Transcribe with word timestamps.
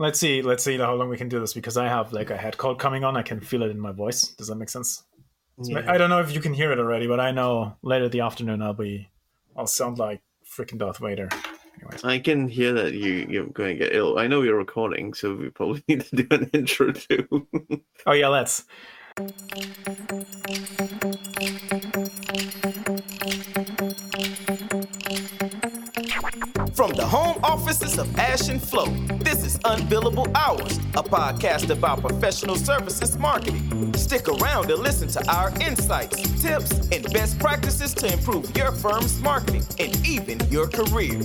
let's 0.00 0.18
see. 0.18 0.42
Let's 0.42 0.64
see 0.64 0.78
how 0.78 0.94
long 0.94 1.08
we 1.08 1.16
can 1.16 1.28
do 1.28 1.38
this 1.38 1.52
because 1.52 1.76
I 1.76 1.86
have 1.86 2.12
like 2.12 2.30
a 2.30 2.36
head 2.36 2.56
cold 2.56 2.80
coming 2.80 3.04
on. 3.04 3.16
I 3.16 3.22
can 3.22 3.38
feel 3.38 3.62
it 3.62 3.70
in 3.70 3.78
my 3.78 3.92
voice. 3.92 4.28
Does 4.28 4.48
that 4.48 4.56
make 4.56 4.70
sense? 4.70 5.04
Yeah. 5.62 5.84
I 5.86 5.98
don't 5.98 6.08
know 6.08 6.20
if 6.20 6.34
you 6.34 6.40
can 6.40 6.54
hear 6.54 6.72
it 6.72 6.78
already, 6.78 7.06
but 7.06 7.20
I 7.20 7.30
know 7.30 7.76
later 7.82 8.08
the 8.08 8.20
afternoon 8.20 8.62
I'll 8.62 8.72
be, 8.72 9.10
I'll 9.56 9.66
sound 9.66 9.98
like 9.98 10.22
freaking 10.44 10.78
Darth 10.78 10.98
Vader. 10.98 11.28
Anyways. 11.82 12.04
I 12.04 12.18
can 12.18 12.48
hear 12.48 12.72
that 12.72 12.94
you 12.94 13.26
you're 13.28 13.46
going 13.46 13.78
to 13.78 13.84
get 13.84 13.94
ill. 13.94 14.18
I 14.18 14.26
know 14.26 14.42
you're 14.42 14.56
recording, 14.56 15.12
so 15.12 15.34
we 15.34 15.50
probably 15.50 15.84
need 15.88 16.00
to 16.06 16.16
do 16.16 16.26
an 16.30 16.50
intro 16.54 16.92
too. 16.92 17.46
oh 18.06 18.12
yeah, 18.12 18.28
let's. 18.28 18.64
From 26.74 26.92
the 26.92 27.06
home 27.06 27.29
offices 27.70 27.98
of 28.00 28.18
Ash 28.18 28.48
and 28.48 28.60
Flo, 28.60 28.86
this 29.18 29.44
is 29.44 29.56
Unbillable 29.58 30.26
Hours, 30.34 30.78
a 30.96 31.04
podcast 31.04 31.70
about 31.70 32.00
professional 32.00 32.56
services 32.56 33.16
marketing. 33.16 33.94
Stick 33.94 34.26
around 34.26 34.66
to 34.66 34.74
listen 34.74 35.06
to 35.06 35.30
our 35.30 35.50
insights, 35.60 36.16
tips, 36.42 36.72
and 36.90 37.04
best 37.12 37.38
practices 37.38 37.94
to 37.94 38.12
improve 38.12 38.56
your 38.56 38.72
firm's 38.72 39.20
marketing 39.20 39.62
and 39.78 40.04
even 40.04 40.40
your 40.50 40.66
career. 40.66 41.20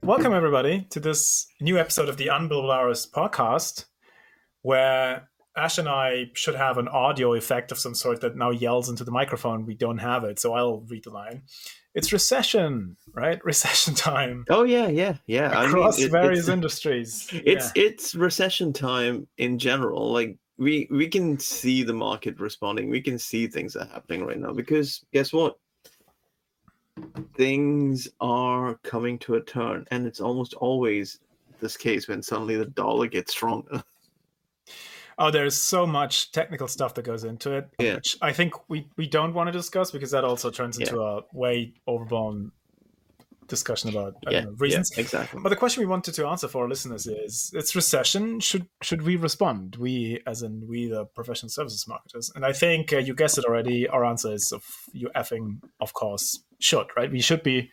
Welcome, 0.00 0.32
everybody, 0.32 0.86
to 0.90 1.00
this 1.00 1.48
new 1.60 1.76
episode 1.76 2.08
of 2.08 2.18
the 2.18 2.28
Unbillable 2.28 2.72
Hours 2.72 3.04
podcast, 3.04 3.86
where 4.62 5.28
Ash 5.56 5.78
and 5.78 5.88
I 5.88 6.30
should 6.34 6.54
have 6.54 6.76
an 6.76 6.88
audio 6.88 7.34
effect 7.34 7.72
of 7.72 7.78
some 7.78 7.94
sort 7.94 8.20
that 8.20 8.36
now 8.36 8.50
yells 8.50 8.88
into 8.88 9.04
the 9.04 9.10
microphone. 9.10 9.64
We 9.64 9.74
don't 9.74 9.98
have 9.98 10.24
it, 10.24 10.38
so 10.38 10.52
I'll 10.52 10.80
read 10.80 11.04
the 11.04 11.10
line. 11.10 11.42
It's 11.94 12.12
recession, 12.12 12.96
right? 13.14 13.42
Recession 13.44 13.94
time. 13.94 14.44
Oh 14.50 14.64
yeah, 14.64 14.88
yeah, 14.88 15.14
yeah. 15.26 15.64
Across 15.64 15.96
I 15.96 15.98
mean, 15.98 16.06
it, 16.08 16.12
various 16.12 16.48
industries. 16.48 17.28
It's 17.32 17.72
yeah. 17.74 17.84
it's 17.84 18.14
recession 18.14 18.74
time 18.74 19.26
in 19.38 19.58
general. 19.58 20.12
Like 20.12 20.36
we 20.58 20.86
we 20.90 21.08
can 21.08 21.38
see 21.38 21.82
the 21.82 21.94
market 21.94 22.38
responding. 22.38 22.90
We 22.90 23.00
can 23.00 23.18
see 23.18 23.46
things 23.46 23.76
are 23.76 23.86
happening 23.86 24.26
right 24.26 24.38
now 24.38 24.52
because 24.52 25.06
guess 25.12 25.32
what? 25.32 25.58
Things 27.34 28.08
are 28.20 28.74
coming 28.82 29.18
to 29.20 29.36
a 29.36 29.40
turn, 29.40 29.86
and 29.90 30.06
it's 30.06 30.20
almost 30.20 30.52
always 30.52 31.18
this 31.60 31.78
case 31.78 32.08
when 32.08 32.22
suddenly 32.22 32.56
the 32.56 32.66
dollar 32.66 33.06
gets 33.06 33.32
stronger. 33.32 33.82
Oh, 35.18 35.30
there's 35.30 35.56
so 35.56 35.86
much 35.86 36.30
technical 36.32 36.68
stuff 36.68 36.94
that 36.94 37.02
goes 37.02 37.24
into 37.24 37.52
it, 37.52 37.68
yeah. 37.78 37.94
which 37.94 38.18
I 38.20 38.32
think 38.32 38.52
we, 38.68 38.86
we 38.96 39.08
don't 39.08 39.32
want 39.32 39.48
to 39.48 39.52
discuss 39.52 39.90
because 39.90 40.10
that 40.10 40.24
also 40.24 40.50
turns 40.50 40.78
into 40.78 40.96
yeah. 40.96 41.20
a 41.20 41.36
way 41.36 41.72
overblown 41.88 42.52
discussion 43.48 43.90
about 43.90 44.16
yeah, 44.28 44.40
know, 44.40 44.54
reasons. 44.58 44.90
Yeah, 44.94 45.00
exactly. 45.02 45.40
But 45.42 45.50
the 45.50 45.56
question 45.56 45.80
we 45.80 45.86
wanted 45.86 46.14
to 46.14 46.26
answer 46.26 46.48
for 46.48 46.64
our 46.64 46.68
listeners 46.68 47.06
is: 47.06 47.50
It's 47.54 47.74
recession. 47.74 48.40
Should 48.40 48.68
should 48.82 49.02
we 49.02 49.16
respond? 49.16 49.76
We, 49.76 50.20
as 50.26 50.42
in 50.42 50.66
we, 50.68 50.88
the 50.88 51.06
professional 51.06 51.50
services 51.50 51.86
marketers. 51.88 52.30
And 52.34 52.44
I 52.44 52.52
think 52.52 52.92
uh, 52.92 52.98
you 52.98 53.14
guessed 53.14 53.38
it 53.38 53.44
already. 53.44 53.88
Our 53.88 54.04
answer 54.04 54.32
is: 54.32 54.52
of 54.52 54.64
you 54.92 55.10
effing, 55.16 55.60
of 55.80 55.92
course, 55.92 56.40
should 56.58 56.86
right. 56.96 57.10
We 57.10 57.20
should 57.20 57.42
be 57.42 57.70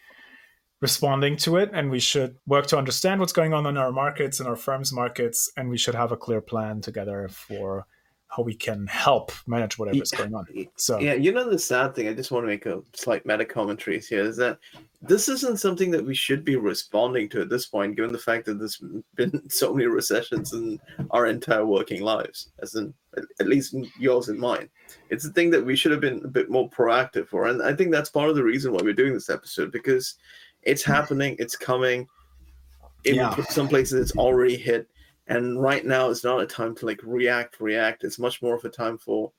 responding 0.83 1.37
to 1.37 1.55
it 1.55 1.69
and 1.73 1.89
we 1.89 1.99
should 1.99 2.35
work 2.45 2.67
to 2.67 2.77
understand 2.77 3.21
what's 3.21 3.31
going 3.31 3.53
on 3.53 3.65
in 3.65 3.77
our 3.77 3.91
markets 3.93 4.41
and 4.41 4.49
our 4.49 4.57
firms 4.57 4.91
markets 4.91 5.49
and 5.55 5.69
we 5.69 5.77
should 5.77 5.95
have 5.95 6.11
a 6.11 6.17
clear 6.17 6.41
plan 6.41 6.81
together 6.81 7.29
for 7.29 7.87
how 8.27 8.43
we 8.43 8.53
can 8.53 8.85
help 8.87 9.31
manage 9.47 9.77
whatever's 9.77 10.11
yeah, 10.11 10.19
going 10.19 10.35
on. 10.35 10.45
So 10.75 10.99
yeah 10.99 11.13
you 11.13 11.31
know 11.31 11.49
the 11.49 11.57
sad 11.57 11.95
thing 11.95 12.09
i 12.09 12.13
just 12.13 12.31
want 12.31 12.43
to 12.43 12.47
make 12.47 12.65
a 12.65 12.81
slight 12.93 13.25
meta 13.25 13.45
commentary 13.45 14.01
here 14.01 14.25
is 14.25 14.35
that 14.37 14.59
this 15.01 15.29
isn't 15.29 15.61
something 15.61 15.89
that 15.91 16.05
we 16.05 16.15
should 16.15 16.43
be 16.43 16.57
responding 16.57 17.29
to 17.29 17.41
at 17.41 17.49
this 17.49 17.65
point 17.67 17.95
given 17.95 18.11
the 18.11 18.19
fact 18.19 18.45
that 18.45 18.59
there's 18.59 18.83
been 19.15 19.49
so 19.49 19.73
many 19.73 19.85
recessions 19.85 20.51
in 20.51 20.81
our 21.11 21.27
entire 21.27 21.65
working 21.65 22.01
lives 22.01 22.49
as 22.61 22.75
in 22.75 22.93
at 23.39 23.47
least 23.47 23.75
yours 23.99 24.27
and 24.29 24.39
mine. 24.39 24.67
It's 25.11 25.23
a 25.23 25.29
thing 25.29 25.51
that 25.51 25.63
we 25.63 25.75
should 25.75 25.91
have 25.91 26.01
been 26.01 26.25
a 26.25 26.27
bit 26.27 26.49
more 26.49 26.69
proactive 26.69 27.27
for 27.29 27.47
and 27.47 27.63
i 27.63 27.73
think 27.73 27.89
that's 27.89 28.09
part 28.09 28.29
of 28.29 28.35
the 28.35 28.43
reason 28.43 28.73
why 28.73 28.81
we're 28.83 29.01
doing 29.01 29.13
this 29.13 29.29
episode 29.29 29.71
because 29.71 30.17
it's 30.65 30.83
hmm. 30.83 30.91
happening. 30.91 31.35
It's 31.39 31.55
coming. 31.55 32.07
In 33.05 33.15
yeah. 33.15 33.35
some 33.49 33.67
places, 33.67 33.99
it's 33.99 34.17
already 34.17 34.55
hit. 34.55 34.87
And 35.27 35.61
right 35.61 35.85
now, 35.85 36.09
it's 36.09 36.23
not 36.23 36.41
a 36.41 36.45
time 36.45 36.75
to 36.75 36.85
like 36.85 37.01
react, 37.03 37.59
react. 37.59 38.03
It's 38.03 38.19
much 38.19 38.41
more 38.41 38.55
of 38.55 38.63
a 38.65 38.69
time 38.69 38.97
for 38.97 39.31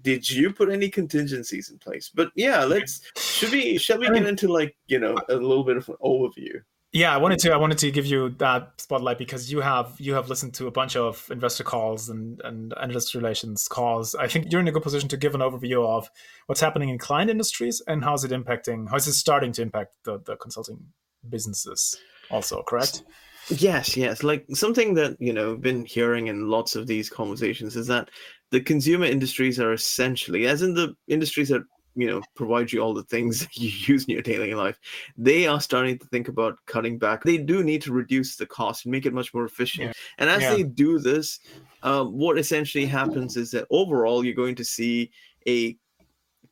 did 0.00 0.28
you 0.28 0.52
put 0.52 0.70
any 0.70 0.88
contingencies 0.88 1.70
in 1.70 1.78
place? 1.78 2.10
But 2.14 2.30
yeah, 2.34 2.64
let's 2.64 3.02
should 3.16 3.52
we 3.52 3.76
shall 3.76 3.98
we 3.98 4.08
get 4.08 4.26
into 4.26 4.48
like 4.48 4.74
you 4.86 4.98
know 4.98 5.18
a 5.28 5.34
little 5.34 5.64
bit 5.64 5.76
of 5.76 5.88
an 5.88 5.96
overview? 6.02 6.62
Yeah, 6.92 7.14
I 7.14 7.16
wanted 7.16 7.38
to. 7.40 7.52
I 7.52 7.56
wanted 7.56 7.78
to 7.78 7.90
give 7.90 8.04
you 8.04 8.30
that 8.36 8.72
spotlight 8.78 9.16
because 9.16 9.50
you 9.50 9.60
have 9.60 9.94
you 9.98 10.12
have 10.12 10.28
listened 10.28 10.52
to 10.54 10.66
a 10.66 10.70
bunch 10.70 10.94
of 10.94 11.26
investor 11.30 11.64
calls 11.64 12.10
and 12.10 12.38
and 12.44 12.74
investor 12.82 13.16
relations 13.16 13.66
calls. 13.66 14.14
I 14.14 14.28
think 14.28 14.52
you're 14.52 14.60
in 14.60 14.68
a 14.68 14.72
good 14.72 14.82
position 14.82 15.08
to 15.08 15.16
give 15.16 15.34
an 15.34 15.40
overview 15.40 15.86
of 15.86 16.10
what's 16.46 16.60
happening 16.60 16.90
in 16.90 16.98
client 16.98 17.30
industries 17.30 17.80
and 17.86 18.04
how's 18.04 18.24
it 18.24 18.30
impacting. 18.30 18.90
How 18.90 18.96
is 18.96 19.06
it 19.06 19.14
starting 19.14 19.52
to 19.52 19.62
impact 19.62 19.94
the 20.04 20.18
the 20.18 20.36
consulting 20.36 20.84
businesses? 21.26 21.96
Also, 22.30 22.62
correct? 22.62 23.04
Yes, 23.48 23.96
yes. 23.96 24.22
Like 24.22 24.44
something 24.52 24.92
that 24.94 25.16
you 25.18 25.32
know 25.32 25.56
been 25.56 25.86
hearing 25.86 26.26
in 26.26 26.50
lots 26.50 26.76
of 26.76 26.86
these 26.86 27.08
conversations 27.08 27.74
is 27.74 27.86
that 27.86 28.10
the 28.50 28.60
consumer 28.60 29.06
industries 29.06 29.58
are 29.58 29.72
essentially, 29.72 30.46
as 30.46 30.60
in 30.60 30.74
the 30.74 30.94
industries 31.08 31.48
that 31.48 31.62
you 31.94 32.06
know 32.06 32.22
provide 32.34 32.72
you 32.72 32.80
all 32.80 32.94
the 32.94 33.02
things 33.04 33.40
that 33.40 33.56
you 33.56 33.70
use 33.86 34.04
in 34.04 34.12
your 34.12 34.22
daily 34.22 34.54
life 34.54 34.78
they 35.16 35.46
are 35.46 35.60
starting 35.60 35.98
to 35.98 36.06
think 36.06 36.28
about 36.28 36.58
cutting 36.66 36.98
back 36.98 37.22
they 37.22 37.38
do 37.38 37.62
need 37.62 37.82
to 37.82 37.92
reduce 37.92 38.36
the 38.36 38.46
cost 38.46 38.84
and 38.84 38.92
make 38.92 39.06
it 39.06 39.12
much 39.12 39.32
more 39.34 39.44
efficient 39.44 39.88
yeah. 39.88 39.92
and 40.18 40.30
as 40.30 40.42
yeah. 40.42 40.54
they 40.54 40.62
do 40.62 40.98
this 40.98 41.40
um, 41.82 42.12
what 42.12 42.38
essentially 42.38 42.86
happens 42.86 43.36
is 43.36 43.50
that 43.50 43.66
overall 43.70 44.24
you're 44.24 44.34
going 44.34 44.54
to 44.54 44.64
see 44.64 45.10
a 45.46 45.76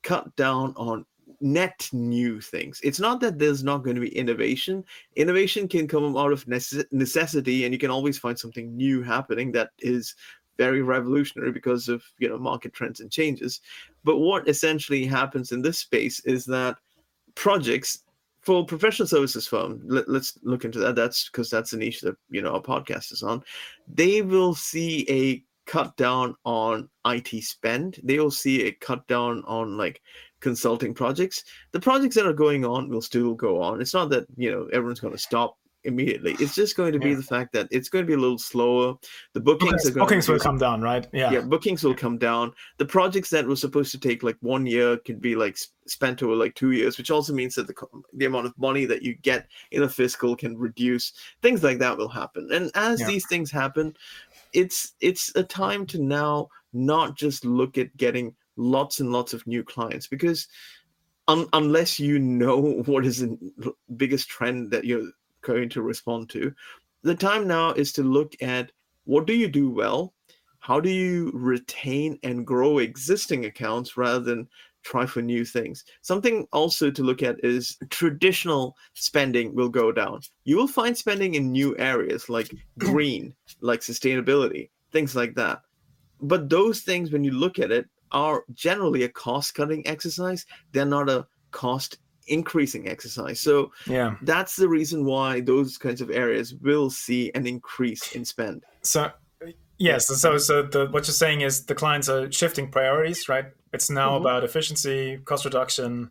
cut 0.03 0.35
down 0.37 0.75
on 0.77 1.05
net 1.43 1.89
new 1.93 2.39
things 2.39 2.81
it's 2.83 3.01
not 3.01 3.19
that 3.19 3.39
there's 3.39 3.65
not 3.65 3.83
going 3.83 3.95
to 3.95 4.01
be 4.03 4.15
innovation 4.15 4.85
innovation 5.17 5.67
can 5.67 5.89
come 5.89 6.15
out 6.17 6.33
of 6.33 6.47
necessity 6.47 7.65
and 7.65 7.73
you 7.73 7.79
can 7.79 7.91
always 7.91 8.19
find 8.19 8.39
something 8.39 8.77
new 8.77 9.03
happening 9.03 9.51
that 9.51 9.71
is 9.79 10.15
very 10.61 10.83
revolutionary 10.83 11.53
because 11.53 11.89
of 11.89 12.05
you 12.19 12.29
know 12.29 12.37
market 12.37 12.75
trends 12.75 13.01
and 13.01 13.11
changes. 13.11 13.63
But 14.05 14.19
what 14.19 14.47
essentially 14.47 15.07
happens 15.07 15.53
in 15.53 15.63
this 15.63 15.79
space 15.79 16.21
is 16.27 16.45
that 16.47 16.77
projects 17.35 18.05
for 18.43 18.67
professional 18.67 19.09
services 19.09 19.47
firm 19.47 19.81
let, 19.87 20.07
us 20.09 20.39
look 20.43 20.67
into 20.67 20.79
that. 20.81 20.97
That's 20.97 21.31
because 21.31 21.49
that's 21.49 21.73
a 21.73 21.79
niche 21.79 22.03
that 22.03 22.17
you 22.29 22.43
know 22.43 22.53
our 22.53 22.63
podcast 22.63 23.11
is 23.11 23.23
on. 23.23 23.43
They 23.89 24.21
will 24.21 24.55
see 24.55 25.07
a 25.09 25.43
cut 25.65 25.97
down 25.97 26.37
on 26.45 26.91
IT 27.07 27.43
spend. 27.43 27.99
They 28.03 28.19
will 28.19 28.31
see 28.31 28.67
a 28.67 28.73
cut 28.73 29.07
down 29.07 29.43
on 29.47 29.79
like 29.79 30.03
consulting 30.41 30.93
projects. 30.93 31.45
The 31.73 31.81
projects 31.81 32.17
that 32.17 32.27
are 32.27 32.45
going 32.47 32.67
on 32.67 32.91
will 32.91 33.01
still 33.01 33.33
go 33.33 33.63
on. 33.63 33.81
It's 33.81 33.95
not 33.95 34.11
that 34.11 34.27
you 34.37 34.51
know 34.51 34.69
everyone's 34.75 35.01
going 35.01 35.17
to 35.17 35.29
stop 35.31 35.57
immediately. 35.85 36.37
It's 36.39 36.55
just 36.55 36.77
going 36.77 36.93
to 36.93 36.99
be 36.99 37.11
yeah. 37.11 37.17
the 37.17 37.23
fact 37.23 37.53
that 37.53 37.69
it's 37.71 37.89
going 37.89 38.05
to 38.05 38.07
be 38.07 38.15
a 38.15 38.19
little 38.19 38.39
slower. 38.39 38.95
The 39.33 39.41
bookings, 39.41 39.85
bookings, 39.85 39.97
bookings 39.97 40.29
will 40.29 40.39
come 40.39 40.59
down, 40.59 40.83
right? 40.83 41.07
Yeah, 41.13 41.31
yeah, 41.31 41.41
bookings 41.41 41.83
will 41.83 41.95
come 41.95 42.19
down. 42.19 42.53
The 42.79 42.87
projects 42.87 43.31
that 43.31 43.47
were 43.47 43.57
supposed 43.57 43.93
to 43.93 43.99
take 43.99 44.23
like 44.23 44.37
one 44.41 44.67
year 44.67 44.97
could 44.99 45.21
be 45.21 45.37
like 45.37 45.59
spent 45.87 46.23
over 46.23 46.35
like 46.35 46.55
two 46.55 46.73
years, 46.73 46.99
which 46.99 47.11
also 47.11 47.33
means 47.33 47.55
that 47.55 47.67
the 47.67 47.75
the 48.15 48.27
amount 48.27 48.47
of 48.47 48.59
money 48.59 48.85
that 48.85 49.03
you 49.03 49.15
get 49.15 49.47
in 49.71 49.83
a 49.83 49.89
fiscal 49.89 50.37
can 50.37 50.57
reduce. 50.57 51.13
Things 51.43 51.63
like 51.63 51.79
that 51.79 51.97
will 51.97 52.09
happen, 52.09 52.49
and 52.53 52.71
as 52.75 53.01
yeah. 53.01 53.07
these 53.07 53.27
things 53.27 53.51
happen, 53.51 53.97
it's 54.53 54.93
it's 55.01 55.35
a 55.37 55.43
time 55.43 55.87
to 55.87 56.03
now 56.03 56.49
not 56.73 57.17
just 57.17 57.45
look 57.45 57.79
at 57.79 57.97
getting 57.97 58.35
lots 58.57 59.01
and 59.01 59.11
lots 59.13 59.33
of 59.33 59.47
new 59.47 59.65
clients 59.65 60.07
because 60.07 60.47
un- 61.29 61.49
unless 61.53 61.99
you 61.99 62.19
know 62.19 62.83
what 62.87 63.07
is 63.07 63.21
the 63.21 63.73
biggest 63.97 64.29
trend 64.29 64.71
that 64.71 64.85
you're 64.85 65.11
going 65.43 65.69
to 65.71 65.83
respond 65.83 66.29
to. 66.31 66.53
The 67.03 67.15
time 67.15 67.47
now 67.47 67.73
is 67.73 67.93
to 67.93 68.03
look 68.03 68.35
at 68.43 68.73
what 69.05 69.27
do 69.27 69.35
you 69.35 69.49
do 69.49 69.71
well? 69.71 70.15
How 70.59 70.79
do 70.79 70.91
you 70.91 71.31
retain 71.35 72.19
and 72.23 72.47
grow 72.47 72.79
existing 72.79 73.47
accounts 73.47 73.97
rather 73.97 74.21
than 74.21 74.49
try 74.83 75.07
for 75.07 75.23
new 75.23 75.45
things? 75.45 75.85
Something 76.03 76.47
also 76.53 76.91
to 76.91 77.03
look 77.03 77.23
at 77.23 77.43
is 77.43 77.79
traditional 77.89 78.77
spending 78.95 79.55
will 79.55 79.71
go 79.71 79.91
down. 79.91 80.21
You 80.45 80.57
will 80.57 80.69
find 80.69 80.97
spending 80.97 81.35
in 81.35 81.51
new 81.51 81.77
areas 81.79 82.29
like 82.29 82.53
green, 82.79 83.35
like 83.63 83.81
sustainability, 83.81 84.69
things 84.93 85.17
like 85.17 85.35
that. 85.37 85.63
But 86.21 86.51
those 86.51 86.83
things, 86.83 87.11
when 87.11 87.25
you 87.25 87.33
look 87.33 87.59
at 87.59 87.73
it, 87.73 87.89
are 88.13 88.45
generally 88.53 89.05
a 89.05 89.09
cost 89.09 89.55
cutting 89.55 89.87
exercise. 89.87 90.45
They're 90.73 90.85
not 90.85 91.09
a 91.09 91.27
cost 91.53 91.99
increasing 92.31 92.89
exercise. 92.89 93.41
So 93.41 93.73
yeah, 93.87 94.15
that's 94.23 94.57
the 94.57 94.69
reason 94.69 95.05
why 95.05 95.41
those 95.41 95.77
kinds 95.77 96.01
of 96.01 96.11
areas 96.11 96.55
will 96.55 96.91
see 96.91 97.31
an 97.35 97.47
increase 97.47 98.15
in 98.15 98.25
spend. 98.25 98.65
So 98.83 99.11
yes, 99.79 100.07
so 100.07 100.39
so 100.39 100.63
the, 100.63 100.87
what 100.87 101.07
you're 101.07 101.15
saying 101.15 101.43
is 101.43 101.67
the 101.67 101.75
clients 101.75 102.09
are 102.09 102.31
shifting 102.33 102.71
priorities, 102.71 103.29
right? 103.29 103.47
It's 103.73 103.91
now 103.91 104.11
mm-hmm. 104.11 104.27
about 104.27 104.45
efficiency, 104.45 105.19
cost 105.25 105.45
reduction, 105.45 106.11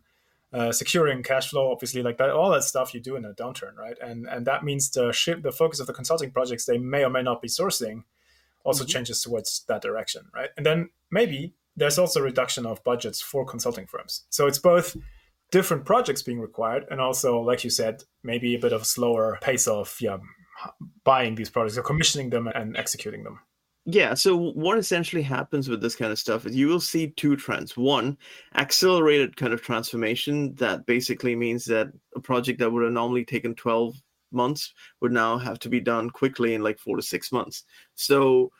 uh, 0.52 0.72
securing 0.72 1.22
cash 1.22 1.50
flow, 1.50 1.70
obviously, 1.70 2.02
like 2.02 2.18
that, 2.18 2.30
all 2.30 2.50
that 2.50 2.64
stuff 2.64 2.94
you 2.94 3.00
do 3.00 3.16
in 3.16 3.24
a 3.24 3.32
downturn, 3.32 3.76
right? 3.76 3.96
And 4.02 4.26
and 4.26 4.46
that 4.46 4.64
means 4.64 4.90
the 4.90 5.12
shift, 5.12 5.42
the 5.42 5.52
focus 5.52 5.80
of 5.80 5.86
the 5.86 5.92
consulting 5.92 6.30
projects 6.30 6.66
they 6.66 6.78
may 6.78 7.04
or 7.04 7.10
may 7.10 7.22
not 7.22 7.42
be 7.42 7.48
sourcing, 7.48 8.04
also 8.64 8.84
mm-hmm. 8.84 8.90
changes 8.90 9.22
towards 9.22 9.64
that 9.68 9.82
direction, 9.82 10.22
right? 10.34 10.50
And 10.56 10.66
then 10.66 10.90
maybe 11.10 11.54
there's 11.76 11.98
also 11.98 12.20
a 12.20 12.22
reduction 12.24 12.66
of 12.66 12.82
budgets 12.84 13.20
for 13.20 13.44
consulting 13.44 13.86
firms. 13.86 14.24
So 14.30 14.46
it's 14.46 14.58
both 14.58 14.96
different 15.50 15.84
projects 15.84 16.22
being 16.22 16.40
required 16.40 16.86
and 16.90 17.00
also, 17.00 17.40
like 17.40 17.64
you 17.64 17.70
said, 17.70 18.02
maybe 18.22 18.54
a 18.54 18.58
bit 18.58 18.72
of 18.72 18.82
a 18.82 18.86
slower 18.86 19.38
pace 19.42 19.66
of 19.66 19.96
yeah 20.00 20.18
buying 21.04 21.34
these 21.34 21.50
products 21.50 21.78
or 21.78 21.82
commissioning 21.82 22.30
them 22.30 22.46
and 22.48 22.76
executing 22.76 23.24
them. 23.24 23.40
Yeah, 23.86 24.12
so 24.12 24.36
what 24.36 24.78
essentially 24.78 25.22
happens 25.22 25.68
with 25.68 25.80
this 25.80 25.96
kind 25.96 26.12
of 26.12 26.18
stuff 26.18 26.44
is 26.44 26.54
you 26.54 26.68
will 26.68 26.80
see 26.80 27.08
two 27.08 27.34
trends. 27.34 27.76
One, 27.76 28.18
accelerated 28.54 29.36
kind 29.36 29.54
of 29.54 29.62
transformation 29.62 30.54
that 30.56 30.84
basically 30.84 31.34
means 31.34 31.64
that 31.64 31.88
a 32.14 32.20
project 32.20 32.58
that 32.58 32.70
would 32.70 32.84
have 32.84 32.92
normally 32.92 33.24
taken 33.24 33.54
12 33.54 33.96
months 34.32 34.74
would 35.00 35.12
now 35.12 35.38
have 35.38 35.58
to 35.60 35.70
be 35.70 35.80
done 35.80 36.10
quickly 36.10 36.54
in 36.54 36.62
like 36.62 36.78
four 36.78 36.96
to 36.96 37.02
six 37.02 37.32
months. 37.32 37.64
So 37.94 38.52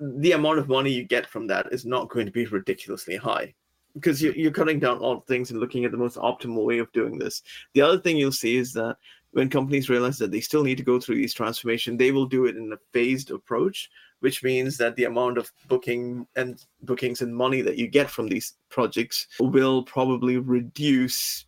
the 0.00 0.32
amount 0.32 0.58
of 0.58 0.68
money 0.68 0.90
you 0.90 1.04
get 1.04 1.26
from 1.26 1.46
that 1.48 1.68
is 1.70 1.84
not 1.84 2.08
going 2.08 2.26
to 2.26 2.32
be 2.32 2.46
ridiculously 2.46 3.16
high 3.16 3.54
because 3.96 4.22
you're 4.22 4.52
cutting 4.52 4.78
down 4.78 4.98
all 4.98 5.20
things 5.20 5.50
and 5.50 5.58
looking 5.58 5.84
at 5.84 5.90
the 5.90 5.96
most 5.96 6.16
optimal 6.18 6.64
way 6.64 6.78
of 6.78 6.92
doing 6.92 7.18
this. 7.18 7.42
The 7.72 7.80
other 7.80 7.98
thing 7.98 8.16
you'll 8.16 8.30
see 8.30 8.56
is 8.56 8.72
that 8.74 8.96
when 9.32 9.48
companies 9.50 9.90
realize 9.90 10.18
that 10.18 10.30
they 10.30 10.40
still 10.40 10.62
need 10.62 10.78
to 10.78 10.84
go 10.84 11.00
through 11.00 11.16
these 11.16 11.34
transformation, 11.34 11.96
they 11.96 12.12
will 12.12 12.26
do 12.26 12.46
it 12.46 12.56
in 12.56 12.72
a 12.72 12.78
phased 12.92 13.30
approach, 13.30 13.90
which 14.20 14.42
means 14.42 14.76
that 14.78 14.96
the 14.96 15.04
amount 15.04 15.38
of 15.38 15.50
booking 15.68 16.26
and 16.36 16.64
bookings 16.82 17.22
and 17.22 17.34
money 17.34 17.62
that 17.62 17.76
you 17.76 17.86
get 17.86 18.10
from 18.10 18.28
these 18.28 18.54
projects 18.68 19.26
will 19.40 19.82
probably 19.82 20.38
reduce 20.38 21.46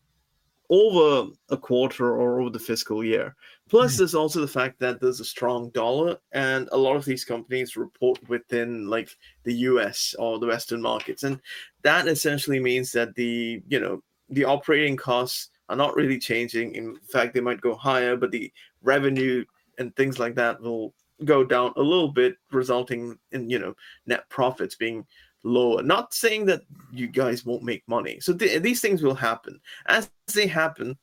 over 0.70 1.30
a 1.48 1.56
quarter 1.56 2.14
or 2.14 2.40
over 2.40 2.50
the 2.50 2.58
fiscal 2.58 3.02
year. 3.02 3.34
Plus, 3.68 3.94
mm. 3.94 3.98
there's 3.98 4.14
also 4.14 4.40
the 4.40 4.48
fact 4.48 4.78
that 4.80 5.00
there's 5.00 5.20
a 5.20 5.24
strong 5.24 5.70
dollar, 5.70 6.16
and 6.32 6.68
a 6.72 6.76
lot 6.76 6.96
of 6.96 7.04
these 7.04 7.24
companies 7.24 7.76
report 7.76 8.18
within 8.28 8.88
like 8.88 9.16
the 9.44 9.54
US 9.54 10.14
or 10.18 10.38
the 10.38 10.46
Western 10.46 10.82
markets, 10.82 11.22
and 11.22 11.40
that 11.82 12.06
essentially 12.08 12.60
means 12.60 12.92
that 12.92 13.14
the 13.14 13.62
you 13.68 13.80
know 13.80 14.02
the 14.30 14.44
operating 14.44 14.96
costs 14.96 15.50
are 15.68 15.76
not 15.76 15.96
really 15.96 16.18
changing. 16.18 16.74
In 16.74 16.96
fact, 17.10 17.34
they 17.34 17.40
might 17.40 17.60
go 17.60 17.74
higher, 17.74 18.16
but 18.16 18.30
the 18.30 18.52
revenue 18.82 19.44
and 19.78 19.94
things 19.96 20.18
like 20.18 20.34
that 20.34 20.60
will 20.60 20.94
go 21.24 21.44
down 21.44 21.72
a 21.76 21.82
little 21.82 22.12
bit, 22.12 22.36
resulting 22.52 23.18
in 23.32 23.48
you 23.48 23.58
know 23.58 23.74
net 24.06 24.28
profits 24.28 24.74
being 24.74 25.06
lower. 25.42 25.82
Not 25.82 26.14
saying 26.14 26.46
that 26.46 26.62
you 26.92 27.06
guys 27.06 27.44
won't 27.44 27.62
make 27.62 27.82
money. 27.88 28.20
So 28.20 28.34
th- 28.34 28.62
these 28.62 28.80
things 28.80 29.02
will 29.02 29.14
happen. 29.14 29.60
As 29.86 30.10
they 30.34 30.46
happen, 30.46 30.96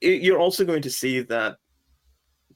it, 0.00 0.22
you're 0.22 0.38
also 0.38 0.64
going 0.64 0.82
to 0.82 0.90
see 0.90 1.20
that 1.20 1.56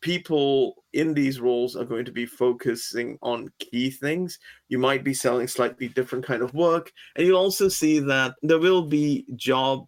people 0.01 0.85
in 0.93 1.15
these 1.15 1.41
roles 1.41 1.77
are 1.77 1.85
going 1.85 2.05
to 2.05 2.13
be 2.13 2.27
focusing 2.27 3.19
on 3.23 3.51
key 3.59 3.91
things 3.91 4.39
you 4.69 4.79
might 4.79 5.03
be 5.03 5.15
selling 5.15 5.49
slightly 5.49 5.89
different 5.89 6.25
kind 6.25 6.43
of 6.43 6.53
work 6.55 6.93
and 7.17 7.27
you'll 7.27 7.39
also 7.39 7.67
see 7.67 7.99
that 7.99 8.35
there 8.43 8.59
will 8.59 8.83
be 8.83 9.25
job 9.37 9.87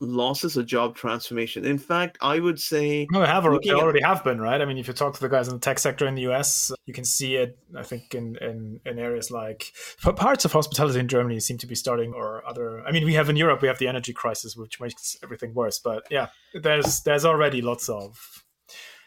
losses 0.00 0.56
or 0.56 0.62
job 0.62 0.94
transformation. 0.94 1.64
In 1.64 1.78
fact, 1.78 2.18
I 2.20 2.38
would 2.38 2.60
say 2.60 3.06
no, 3.10 3.20
they 3.20 3.26
have 3.26 3.44
they 3.44 3.70
already 3.70 4.02
at, 4.02 4.08
have 4.08 4.24
been 4.24 4.40
right. 4.40 4.60
I 4.60 4.64
mean, 4.64 4.78
if 4.78 4.86
you 4.88 4.94
talk 4.94 5.14
to 5.14 5.20
the 5.20 5.28
guys 5.28 5.48
in 5.48 5.54
the 5.54 5.60
tech 5.60 5.78
sector 5.78 6.06
in 6.06 6.14
the 6.14 6.22
US, 6.32 6.72
you 6.86 6.94
can 6.94 7.04
see 7.04 7.36
it. 7.36 7.58
I 7.76 7.82
think 7.82 8.14
in 8.14 8.36
in, 8.36 8.80
in 8.84 8.98
areas 8.98 9.30
like 9.30 9.72
parts 10.02 10.44
of 10.44 10.52
hospitality 10.52 11.00
in 11.00 11.08
Germany 11.08 11.40
seem 11.40 11.58
to 11.58 11.66
be 11.66 11.74
starting, 11.74 12.12
or 12.12 12.46
other. 12.46 12.86
I 12.86 12.92
mean, 12.92 13.04
we 13.04 13.14
have 13.14 13.28
in 13.28 13.36
Europe 13.36 13.62
we 13.62 13.68
have 13.68 13.78
the 13.78 13.88
energy 13.88 14.12
crisis, 14.12 14.56
which 14.56 14.80
makes 14.80 15.16
everything 15.22 15.54
worse. 15.54 15.78
But 15.78 16.06
yeah, 16.10 16.28
there's 16.54 17.00
there's 17.02 17.24
already 17.24 17.62
lots 17.62 17.88
of 17.88 18.44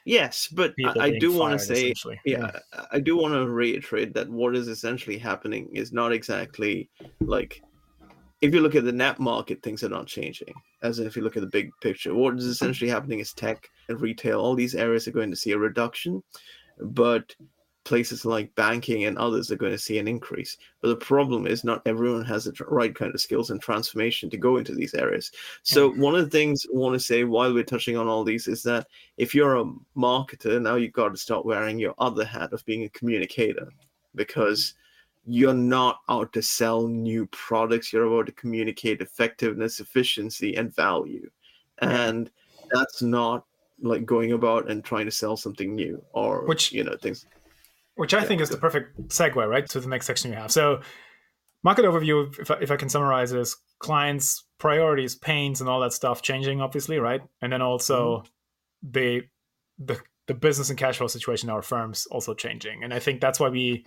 Yes, 0.05 0.47
but 0.47 0.73
I, 0.83 0.99
I 0.99 1.19
do 1.19 1.31
want 1.31 1.59
to 1.59 1.63
say, 1.63 1.93
yeah, 2.25 2.51
yeah, 2.73 2.83
I 2.91 2.99
do 2.99 3.17
want 3.17 3.33
to 3.35 3.47
reiterate 3.47 4.13
that 4.15 4.29
what 4.29 4.55
is 4.55 4.67
essentially 4.67 5.17
happening 5.17 5.69
is 5.73 5.91
not 5.91 6.11
exactly 6.11 6.89
like 7.19 7.61
if 8.41 8.53
you 8.53 8.59
look 8.59 8.75
at 8.75 8.83
the 8.83 8.91
net 8.91 9.19
market, 9.19 9.61
things 9.61 9.83
are 9.83 9.89
not 9.89 10.07
changing. 10.07 10.53
As 10.81 10.99
if 10.99 11.15
you 11.15 11.21
look 11.21 11.37
at 11.37 11.41
the 11.41 11.47
big 11.47 11.71
picture, 11.81 12.13
what 12.13 12.35
is 12.35 12.43
mm-hmm. 12.43 12.51
essentially 12.51 12.89
happening 12.89 13.19
is 13.19 13.33
tech 13.33 13.69
and 13.87 14.01
retail, 14.01 14.39
all 14.39 14.55
these 14.55 14.75
areas 14.75 15.07
are 15.07 15.11
going 15.11 15.29
to 15.29 15.37
see 15.37 15.51
a 15.51 15.57
reduction, 15.57 16.23
but 16.79 17.35
places 17.83 18.25
like 18.25 18.53
banking 18.55 19.05
and 19.05 19.17
others 19.17 19.51
are 19.51 19.55
going 19.55 19.71
to 19.71 19.77
see 19.77 19.97
an 19.97 20.07
increase. 20.07 20.57
But 20.81 20.89
the 20.89 20.95
problem 20.95 21.47
is 21.47 21.63
not 21.63 21.81
everyone 21.85 22.25
has 22.25 22.45
the 22.45 22.53
right 22.67 22.93
kind 22.93 23.13
of 23.13 23.21
skills 23.21 23.49
and 23.49 23.61
transformation 23.61 24.29
to 24.29 24.37
go 24.37 24.57
into 24.57 24.73
these 24.73 24.93
areas. 24.93 25.31
So 25.63 25.91
one 25.93 26.15
of 26.15 26.23
the 26.23 26.29
things 26.29 26.65
I 26.65 26.77
want 26.77 26.93
to 26.93 26.99
say 26.99 27.23
while 27.23 27.53
we're 27.53 27.63
touching 27.63 27.97
on 27.97 28.07
all 28.07 28.23
these 28.23 28.47
is 28.47 28.63
that 28.63 28.87
if 29.17 29.33
you're 29.33 29.57
a 29.57 29.71
marketer, 29.97 30.61
now 30.61 30.75
you've 30.75 30.93
got 30.93 31.09
to 31.09 31.17
start 31.17 31.45
wearing 31.45 31.79
your 31.79 31.95
other 31.97 32.25
hat 32.25 32.53
of 32.53 32.65
being 32.65 32.83
a 32.83 32.89
communicator 32.89 33.67
because 34.15 34.75
you're 35.25 35.53
not 35.53 35.99
out 36.09 36.33
to 36.33 36.41
sell 36.41 36.87
new 36.87 37.25
products. 37.27 37.93
You're 37.93 38.05
about 38.05 38.25
to 38.27 38.31
communicate 38.31 39.01
effectiveness 39.01 39.79
efficiency 39.79 40.55
and 40.55 40.75
value. 40.75 41.29
And 41.79 42.29
that's 42.71 43.01
not 43.01 43.45
like 43.81 44.05
going 44.05 44.31
about 44.31 44.69
and 44.69 44.83
trying 44.83 45.05
to 45.05 45.11
sell 45.11 45.35
something 45.35 45.75
new 45.75 46.03
or 46.13 46.45
which 46.45 46.71
you 46.71 46.83
know 46.83 46.95
things. 47.01 47.25
Which 47.95 48.13
i 48.13 48.19
yeah, 48.19 48.25
think 48.25 48.41
is 48.41 48.49
the 48.49 48.57
perfect 48.57 49.09
segue 49.09 49.35
right 49.47 49.67
to 49.69 49.79
the 49.79 49.87
next 49.87 50.05
section 50.05 50.31
you 50.31 50.37
have. 50.37 50.51
So 50.51 50.81
market 51.63 51.85
overview 51.85 52.37
if 52.39 52.51
I, 52.51 52.55
if 52.61 52.71
I 52.71 52.75
can 52.75 52.89
summarize 52.89 53.33
is 53.33 53.57
clients 53.79 54.45
priorities 54.59 55.15
pains 55.15 55.61
and 55.61 55.69
all 55.69 55.79
that 55.79 55.93
stuff 55.93 56.21
changing 56.21 56.61
obviously 56.61 56.99
right? 56.99 57.21
And 57.41 57.51
then 57.51 57.61
also 57.61 58.17
mm-hmm. 58.17 58.91
the 58.91 59.21
the 59.79 60.01
the 60.27 60.33
business 60.35 60.69
and 60.69 60.77
cash 60.77 60.97
flow 60.97 61.07
situation 61.07 61.49
in 61.49 61.55
our 61.55 61.63
firms 61.63 62.05
also 62.11 62.33
changing. 62.33 62.83
And 62.83 62.93
i 62.93 62.99
think 62.99 63.21
that's 63.21 63.39
why 63.39 63.49
we 63.49 63.85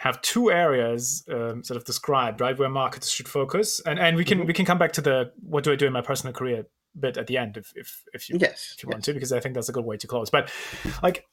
have 0.00 0.20
two 0.22 0.50
areas 0.50 1.22
um, 1.30 1.62
sort 1.62 1.76
of 1.76 1.84
described, 1.84 2.40
right, 2.40 2.58
where 2.58 2.70
marketers 2.70 3.10
should 3.10 3.28
focus, 3.28 3.80
and 3.84 3.98
and 3.98 4.16
we 4.16 4.24
can 4.24 4.38
mm-hmm. 4.38 4.46
we 4.46 4.54
can 4.54 4.64
come 4.64 4.78
back 4.78 4.92
to 4.92 5.02
the 5.02 5.30
what 5.42 5.62
do 5.62 5.72
I 5.72 5.76
do 5.76 5.86
in 5.86 5.92
my 5.92 6.00
personal 6.00 6.32
career 6.32 6.64
bit 6.98 7.18
at 7.18 7.26
the 7.26 7.36
end 7.36 7.58
if 7.58 7.70
if 7.76 8.02
if 8.14 8.30
you 8.30 8.38
yes, 8.40 8.74
if 8.76 8.82
you 8.82 8.88
yes. 8.88 8.94
want 8.94 9.04
to, 9.04 9.12
because 9.12 9.30
I 9.30 9.40
think 9.40 9.54
that's 9.54 9.68
a 9.68 9.72
good 9.72 9.84
way 9.84 9.98
to 9.98 10.06
close. 10.06 10.30
But 10.30 10.50
like, 11.02 11.26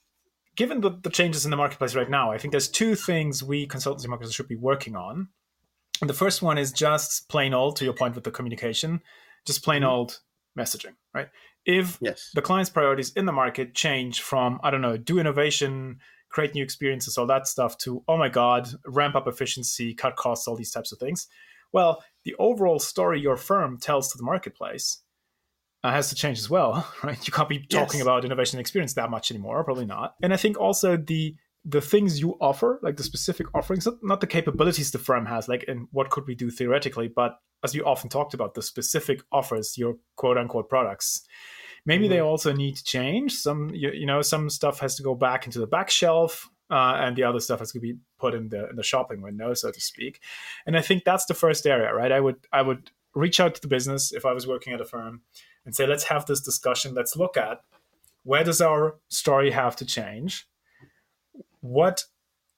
given 0.57 0.81
the, 0.81 0.91
the 1.01 1.09
changes 1.09 1.45
in 1.45 1.51
the 1.51 1.57
marketplace 1.57 1.95
right 1.95 2.09
now, 2.09 2.31
I 2.31 2.37
think 2.37 2.51
there's 2.51 2.67
two 2.67 2.95
things 2.95 3.41
we 3.41 3.67
consultancy 3.67 4.07
marketers 4.07 4.35
should 4.35 4.49
be 4.49 4.57
working 4.57 4.97
on. 4.97 5.29
And 6.01 6.09
the 6.09 6.13
first 6.13 6.41
one 6.41 6.57
is 6.57 6.73
just 6.73 7.29
plain 7.29 7.53
old, 7.53 7.77
to 7.77 7.85
your 7.85 7.93
point 7.93 8.15
with 8.15 8.25
the 8.25 8.31
communication, 8.31 9.01
just 9.45 9.63
plain 9.63 9.81
mm-hmm. 9.81 9.91
old 9.91 10.19
messaging, 10.59 10.95
right? 11.13 11.29
If 11.65 11.97
yes. 12.01 12.31
the 12.33 12.41
client's 12.41 12.69
priorities 12.69 13.13
in 13.13 13.25
the 13.25 13.31
market 13.31 13.75
change 13.75 14.21
from 14.21 14.59
I 14.61 14.71
don't 14.71 14.81
know, 14.81 14.97
do 14.97 15.19
innovation 15.19 15.99
create 16.37 16.53
new 16.53 16.61
experiences, 16.61 17.17
all 17.17 17.25
that 17.25 17.47
stuff, 17.47 17.79
to, 17.79 18.03
oh 18.07 18.15
my 18.15 18.29
God, 18.29 18.69
ramp 18.85 19.15
up 19.15 19.27
efficiency, 19.27 19.95
cut 19.95 20.15
costs, 20.15 20.47
all 20.47 20.55
these 20.55 20.69
types 20.69 20.91
of 20.91 20.99
things. 20.99 21.27
Well, 21.73 22.03
the 22.25 22.35
overall 22.37 22.77
story 22.77 23.19
your 23.19 23.37
firm 23.37 23.79
tells 23.79 24.11
to 24.11 24.19
the 24.19 24.23
marketplace 24.23 25.01
uh, 25.83 25.89
has 25.89 26.09
to 26.09 26.15
change 26.15 26.37
as 26.37 26.47
well, 26.47 26.87
right? 27.03 27.17
You 27.25 27.33
can't 27.33 27.49
be 27.49 27.65
talking 27.65 27.97
yes. 27.97 28.03
about 28.03 28.23
innovation 28.23 28.59
and 28.59 28.61
experience 28.61 28.93
that 28.93 29.09
much 29.09 29.31
anymore, 29.31 29.63
probably 29.63 29.87
not. 29.87 30.13
And 30.21 30.31
I 30.31 30.37
think 30.37 30.59
also 30.59 30.95
the 30.95 31.35
the 31.65 31.81
things 31.81 32.21
you 32.21 32.37
offer, 32.39 32.79
like 32.83 32.97
the 32.97 33.03
specific 33.03 33.47
offerings, 33.53 33.87
not 34.03 34.21
the 34.21 34.27
capabilities 34.27 34.91
the 34.91 34.99
firm 34.99 35.25
has, 35.25 35.49
like 35.49 35.65
and 35.67 35.87
what 35.91 36.11
could 36.11 36.27
we 36.27 36.35
do 36.35 36.51
theoretically, 36.51 37.07
but 37.07 37.39
as 37.63 37.73
you 37.73 37.83
often 37.83 38.09
talked 38.09 38.35
about, 38.35 38.53
the 38.53 38.61
specific 38.61 39.21
offers, 39.31 39.75
your 39.75 39.95
quote 40.15 40.37
unquote 40.37 40.69
products 40.69 41.23
maybe 41.87 42.03
mm-hmm. 42.03 42.13
they 42.13 42.19
also 42.19 42.53
need 42.53 42.75
to 42.75 42.83
change. 42.83 43.33
Some 43.33 43.71
you, 43.73 43.89
you, 43.91 44.05
know 44.05 44.21
some 44.21 44.51
stuff 44.51 44.79
has 44.81 44.95
to 44.97 45.03
go 45.03 45.15
back 45.15 45.47
into 45.47 45.57
the 45.57 45.65
back 45.65 45.89
shelf 45.89 46.49
uh, 46.69 46.97
and 46.99 47.15
the 47.15 47.23
other 47.23 47.39
stuff 47.39 47.59
has 47.59 47.71
to 47.71 47.79
be 47.79 47.95
put 48.19 48.35
in 48.35 48.49
the 48.49 48.69
in 48.69 48.75
the 48.75 48.83
shopping 48.83 49.21
window 49.21 49.55
so 49.55 49.71
to 49.71 49.81
speak. 49.81 50.19
And 50.67 50.77
i 50.77 50.81
think 50.81 51.03
that's 51.03 51.25
the 51.25 51.33
first 51.33 51.65
area 51.65 51.91
right? 51.91 52.11
I 52.11 52.19
would 52.19 52.45
i 52.53 52.61
would 52.61 52.91
reach 53.15 53.39
out 53.39 53.55
to 53.55 53.61
the 53.61 53.67
business 53.67 54.13
if 54.13 54.25
i 54.25 54.33
was 54.33 54.45
working 54.45 54.73
at 54.73 54.81
a 54.81 54.85
firm 54.85 55.21
and 55.65 55.75
say 55.75 55.87
let's 55.87 56.03
have 56.05 56.27
this 56.27 56.41
discussion. 56.41 56.93
Let's 56.93 57.15
look 57.15 57.35
at 57.35 57.61
where 58.23 58.43
does 58.43 58.61
our 58.61 58.99
story 59.09 59.51
have 59.51 59.75
to 59.77 59.85
change? 59.85 60.47
What 61.61 62.03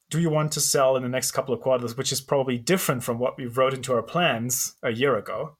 do 0.09 0.19
you 0.19 0.29
want 0.29 0.51
to 0.53 0.59
sell 0.59 0.97
in 0.97 1.03
the 1.03 1.09
next 1.09 1.31
couple 1.31 1.53
of 1.53 1.61
quarters 1.61 1.95
which 1.95 2.11
is 2.11 2.19
probably 2.19 2.57
different 2.57 3.03
from 3.03 3.19
what 3.19 3.37
we 3.37 3.45
wrote 3.45 3.75
into 3.75 3.93
our 3.93 4.01
plans 4.01 4.75
a 4.81 4.91
year 4.91 5.15
ago 5.15 5.55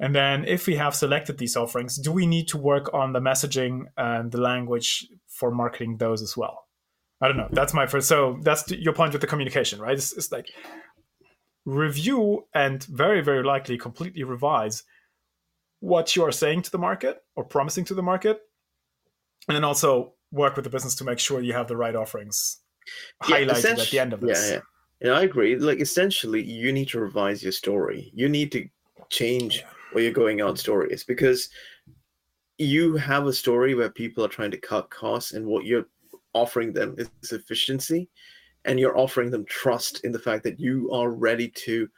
and 0.00 0.14
then 0.14 0.46
if 0.46 0.66
we 0.66 0.76
have 0.76 0.94
selected 0.94 1.36
these 1.36 1.56
offerings, 1.56 1.96
do 1.96 2.10
we 2.10 2.26
need 2.26 2.48
to 2.48 2.58
work 2.58 2.92
on 2.94 3.12
the 3.12 3.20
messaging 3.20 3.84
and 3.98 4.32
the 4.32 4.40
language 4.40 5.06
for 5.28 5.50
marketing 5.50 5.98
those 5.98 6.22
as 6.22 6.38
well? 6.38 6.66
I 7.20 7.28
don't 7.28 7.36
know. 7.36 7.48
That's 7.52 7.74
my 7.74 7.86
first. 7.86 8.08
So 8.08 8.38
that's 8.42 8.68
your 8.70 8.94
point 8.94 9.12
with 9.12 9.20
the 9.20 9.26
communication, 9.26 9.78
right? 9.78 9.92
It's, 9.92 10.16
it's 10.16 10.32
like 10.32 10.48
review 11.66 12.46
and 12.54 12.82
very, 12.84 13.20
very 13.20 13.44
likely 13.44 13.76
completely 13.76 14.24
revise 14.24 14.84
what 15.80 16.16
you 16.16 16.24
are 16.24 16.32
saying 16.32 16.62
to 16.62 16.70
the 16.70 16.78
market 16.78 17.22
or 17.36 17.44
promising 17.44 17.84
to 17.84 17.94
the 17.94 18.02
market. 18.02 18.40
And 19.48 19.54
then 19.54 19.64
also 19.64 20.14
work 20.32 20.56
with 20.56 20.64
the 20.64 20.70
business 20.70 20.94
to 20.94 21.04
make 21.04 21.18
sure 21.18 21.42
you 21.42 21.52
have 21.52 21.68
the 21.68 21.76
right 21.76 21.94
offerings 21.94 22.60
yeah, 23.28 23.40
highlighted 23.40 23.78
at 23.78 23.90
the 23.90 23.98
end 23.98 24.14
of 24.14 24.22
this. 24.22 24.48
Yeah, 24.48 24.60
yeah. 25.02 25.10
yeah, 25.10 25.18
I 25.18 25.22
agree. 25.22 25.56
Like 25.56 25.80
essentially, 25.80 26.42
you 26.42 26.72
need 26.72 26.88
to 26.88 27.00
revise 27.00 27.42
your 27.42 27.52
story. 27.52 28.10
You 28.14 28.30
need 28.30 28.50
to 28.52 28.66
change 29.10 29.62
or 29.92 30.00
your 30.00 30.12
going 30.12 30.40
out 30.40 30.58
story 30.58 30.88
is 30.90 31.04
because 31.04 31.48
you 32.58 32.96
have 32.96 33.26
a 33.26 33.32
story 33.32 33.74
where 33.74 33.90
people 33.90 34.24
are 34.24 34.28
trying 34.28 34.50
to 34.50 34.58
cut 34.58 34.90
costs 34.90 35.32
and 35.32 35.46
what 35.46 35.64
you're 35.64 35.86
offering 36.34 36.72
them 36.72 36.94
is 36.98 37.32
efficiency 37.32 38.08
and 38.66 38.78
you're 38.78 38.98
offering 38.98 39.30
them 39.30 39.44
trust 39.46 40.04
in 40.04 40.12
the 40.12 40.18
fact 40.18 40.44
that 40.44 40.60
you 40.60 40.90
are 40.92 41.10
ready 41.10 41.48
to 41.48 41.88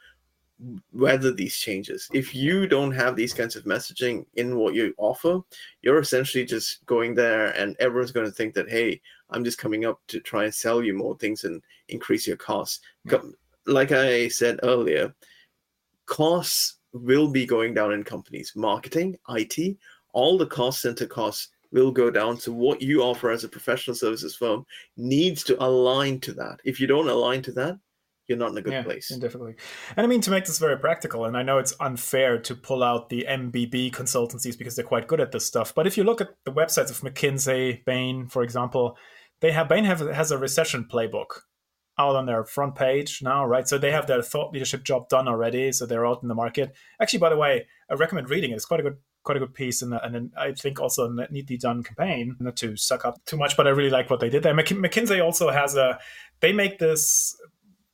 weather 0.93 1.33
these 1.33 1.57
changes. 1.57 2.07
If 2.13 2.33
you 2.33 2.67
don't 2.67 2.91
have 2.91 3.15
these 3.15 3.33
kinds 3.33 3.55
of 3.55 3.65
messaging 3.65 4.25
in 4.35 4.57
what 4.57 4.73
you 4.73 4.93
offer, 4.97 5.41
you're 5.81 5.99
essentially 5.99 6.45
just 6.45 6.85
going 6.85 7.15
there 7.15 7.47
and 7.57 7.75
everyone's 7.79 8.13
going 8.13 8.27
to 8.27 8.31
think 8.31 8.53
that, 8.53 8.69
hey, 8.69 9.01
I'm 9.29 9.43
just 9.43 9.57
coming 9.57 9.83
up 9.83 9.99
to 10.07 10.19
try 10.21 10.45
and 10.45 10.53
sell 10.53 10.81
you 10.81 10.93
more 10.93 11.17
things 11.17 11.43
and 11.43 11.61
increase 11.89 12.25
your 12.25 12.37
costs. 12.37 12.79
Like 13.65 13.91
I 13.91 14.27
said 14.29 14.59
earlier, 14.63 15.13
costs 16.05 16.77
will 16.93 17.27
be 17.27 17.45
going 17.45 17.73
down 17.73 17.93
in 17.93 18.03
companies, 18.03 18.53
marketing, 18.55 19.17
IT, 19.29 19.77
all 20.13 20.37
the 20.37 20.45
cost 20.45 20.81
center 20.81 21.07
costs 21.07 21.49
will 21.71 21.91
go 21.91 22.11
down. 22.11 22.39
So 22.39 22.51
what 22.51 22.81
you 22.81 23.01
offer 23.01 23.31
as 23.31 23.43
a 23.43 23.49
professional 23.49 23.95
services 23.95 24.35
firm 24.35 24.65
needs 24.95 25.43
to 25.45 25.61
align 25.61 26.19
to 26.21 26.33
that. 26.33 26.59
If 26.63 26.79
you 26.79 26.87
don't 26.87 27.09
align 27.09 27.41
to 27.43 27.51
that, 27.53 27.79
you're 28.27 28.37
not 28.37 28.51
in 28.51 28.57
a 28.57 28.61
good 28.61 28.73
yeah, 28.73 28.83
place. 28.83 29.09
Definitely. 29.09 29.55
And 29.97 30.05
I 30.05 30.07
mean, 30.07 30.21
to 30.21 30.31
make 30.31 30.45
this 30.45 30.59
very 30.59 30.77
practical, 30.77 31.25
and 31.25 31.35
I 31.35 31.43
know 31.43 31.57
it's 31.57 31.75
unfair 31.81 32.37
to 32.39 32.55
pull 32.55 32.81
out 32.81 33.09
the 33.09 33.25
MBB 33.27 33.91
consultancies 33.91 34.57
because 34.57 34.75
they're 34.75 34.85
quite 34.85 35.07
good 35.07 35.19
at 35.19 35.31
this 35.31 35.45
stuff. 35.45 35.75
But 35.75 35.87
if 35.87 35.97
you 35.97 36.05
look 36.05 36.21
at 36.21 36.29
the 36.45 36.53
websites 36.53 36.89
of 36.89 37.01
McKinsey, 37.01 37.83
Bain, 37.83 38.27
for 38.27 38.43
example, 38.43 38.97
they 39.41 39.51
have 39.51 39.67
Bain 39.67 39.83
have, 39.83 39.99
has 39.99 40.31
a 40.31 40.37
recession 40.37 40.87
playbook 40.89 41.41
out 41.97 42.15
on 42.15 42.25
their 42.25 42.43
front 42.43 42.75
page 42.75 43.21
now, 43.21 43.45
right? 43.45 43.67
So 43.67 43.77
they 43.77 43.91
have 43.91 44.07
their 44.07 44.21
thought 44.21 44.51
leadership 44.51 44.83
job 44.83 45.09
done 45.09 45.27
already. 45.27 45.71
So 45.71 45.85
they're 45.85 46.05
out 46.05 46.23
in 46.23 46.27
the 46.27 46.35
market. 46.35 46.73
Actually, 46.99 47.19
by 47.19 47.29
the 47.29 47.37
way, 47.37 47.67
I 47.89 47.93
recommend 47.93 48.29
reading 48.29 48.51
it. 48.51 48.55
It's 48.55 48.65
quite 48.65 48.79
a 48.79 48.83
good 48.83 48.97
quite 49.23 49.37
a 49.37 49.39
good 49.39 49.53
piece 49.53 49.81
and, 49.81 49.93
and 49.93 50.33
I 50.37 50.51
think 50.51 50.81
also 50.81 51.09
a 51.09 51.31
neatly 51.31 51.55
done 51.57 51.81
campaign. 51.81 52.35
Not 52.39 52.57
to 52.57 52.75
suck 52.75 53.05
up 53.05 53.23
too 53.25 53.37
much, 53.37 53.55
but 53.55 53.67
I 53.67 53.69
really 53.69 53.89
like 53.89 54.09
what 54.09 54.19
they 54.19 54.29
did 54.29 54.43
there. 54.43 54.53
McKinsey 54.53 55.23
also 55.23 55.49
has 55.49 55.75
a 55.75 55.99
they 56.41 56.51
make 56.51 56.79
this 56.79 57.37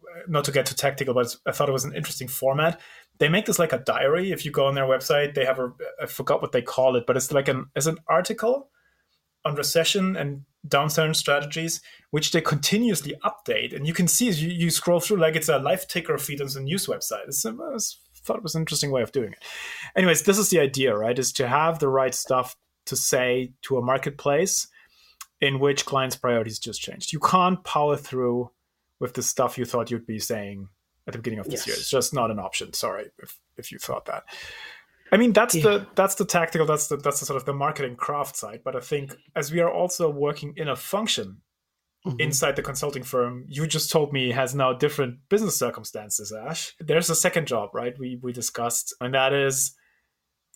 uh, 0.03 0.21
not 0.27 0.45
to 0.45 0.51
get 0.51 0.65
too 0.65 0.75
tactical, 0.75 1.13
but 1.13 1.35
I 1.45 1.51
thought 1.51 1.69
it 1.69 1.73
was 1.73 1.85
an 1.85 1.95
interesting 1.95 2.27
format. 2.27 2.79
They 3.19 3.29
make 3.29 3.45
this 3.45 3.59
like 3.59 3.73
a 3.73 3.79
diary. 3.79 4.31
If 4.31 4.43
you 4.43 4.51
go 4.51 4.65
on 4.65 4.75
their 4.75 4.85
website, 4.85 5.35
they 5.35 5.45
have 5.45 5.59
a 5.59 5.71
I 6.01 6.07
forgot 6.07 6.41
what 6.41 6.51
they 6.51 6.61
call 6.61 6.95
it, 6.95 7.05
but 7.05 7.15
it's 7.15 7.31
like 7.31 7.47
an 7.47 7.65
as 7.75 7.85
an 7.85 7.97
article 8.07 8.71
on 9.45 9.55
recession 9.55 10.15
and 10.15 10.45
downturn 10.67 11.15
strategies, 11.15 11.81
which 12.11 12.31
they 12.31 12.41
continuously 12.41 13.15
update. 13.23 13.75
And 13.75 13.87
you 13.87 13.93
can 13.93 14.07
see 14.07 14.29
as 14.29 14.41
you, 14.43 14.49
you 14.49 14.69
scroll 14.69 14.99
through, 14.99 15.17
like 15.17 15.35
it's 15.35 15.49
a 15.49 15.59
live 15.59 15.87
ticker 15.87 16.17
feed 16.17 16.41
on 16.41 16.47
the 16.47 16.59
news 16.59 16.87
website. 16.87 17.27
It's, 17.27 17.45
I 17.45 17.51
thought 18.23 18.37
it 18.37 18.43
was 18.43 18.55
an 18.55 18.61
interesting 18.61 18.91
way 18.91 19.01
of 19.01 19.11
doing 19.11 19.31
it. 19.31 19.43
Anyways, 19.95 20.23
this 20.23 20.37
is 20.37 20.49
the 20.49 20.59
idea, 20.59 20.95
right? 20.95 21.17
Is 21.17 21.31
to 21.33 21.47
have 21.47 21.79
the 21.79 21.87
right 21.87 22.13
stuff 22.13 22.55
to 22.85 22.95
say 22.95 23.53
to 23.63 23.77
a 23.77 23.81
marketplace 23.81 24.67
in 25.41 25.59
which 25.59 25.85
clients' 25.85 26.15
priorities 26.15 26.59
just 26.59 26.81
changed. 26.81 27.13
You 27.13 27.19
can't 27.19 27.63
power 27.63 27.95
through 27.95 28.51
with 28.99 29.13
the 29.13 29.23
stuff 29.23 29.57
you 29.57 29.65
thought 29.65 29.89
you'd 29.89 30.05
be 30.05 30.19
saying 30.19 30.67
at 31.07 31.13
the 31.13 31.19
beginning 31.19 31.39
of 31.39 31.45
this 31.45 31.61
yes. 31.61 31.67
year. 31.67 31.75
It's 31.77 31.89
just 31.89 32.13
not 32.13 32.31
an 32.31 32.39
option. 32.39 32.73
Sorry 32.73 33.11
if 33.19 33.39
if 33.57 33.71
you 33.71 33.79
thought 33.79 34.05
that. 34.05 34.23
I 35.11 35.17
mean 35.17 35.33
that's 35.33 35.55
yeah. 35.55 35.63
the 35.63 35.87
that's 35.95 36.15
the 36.15 36.25
tactical 36.25 36.65
that's 36.65 36.87
the 36.87 36.97
that's 36.97 37.19
the 37.19 37.25
sort 37.25 37.37
of 37.37 37.45
the 37.45 37.53
marketing 37.53 37.95
craft 37.95 38.35
side. 38.35 38.61
But 38.63 38.75
I 38.75 38.79
think 38.79 39.15
as 39.35 39.51
we 39.51 39.59
are 39.59 39.71
also 39.71 40.09
working 40.09 40.53
in 40.55 40.67
a 40.67 40.75
function 40.75 41.41
mm-hmm. 42.05 42.19
inside 42.19 42.55
the 42.55 42.61
consulting 42.61 43.03
firm, 43.03 43.45
you 43.47 43.67
just 43.67 43.91
told 43.91 44.13
me 44.13 44.31
has 44.31 44.53
now 44.53 44.73
different 44.73 45.19
business 45.29 45.57
circumstances. 45.57 46.31
Ash, 46.31 46.75
there's 46.79 47.09
a 47.09 47.15
second 47.15 47.47
job, 47.47 47.69
right? 47.73 47.97
We 47.97 48.19
we 48.21 48.33
discussed, 48.33 48.93
and 49.01 49.13
that 49.13 49.33
is 49.33 49.73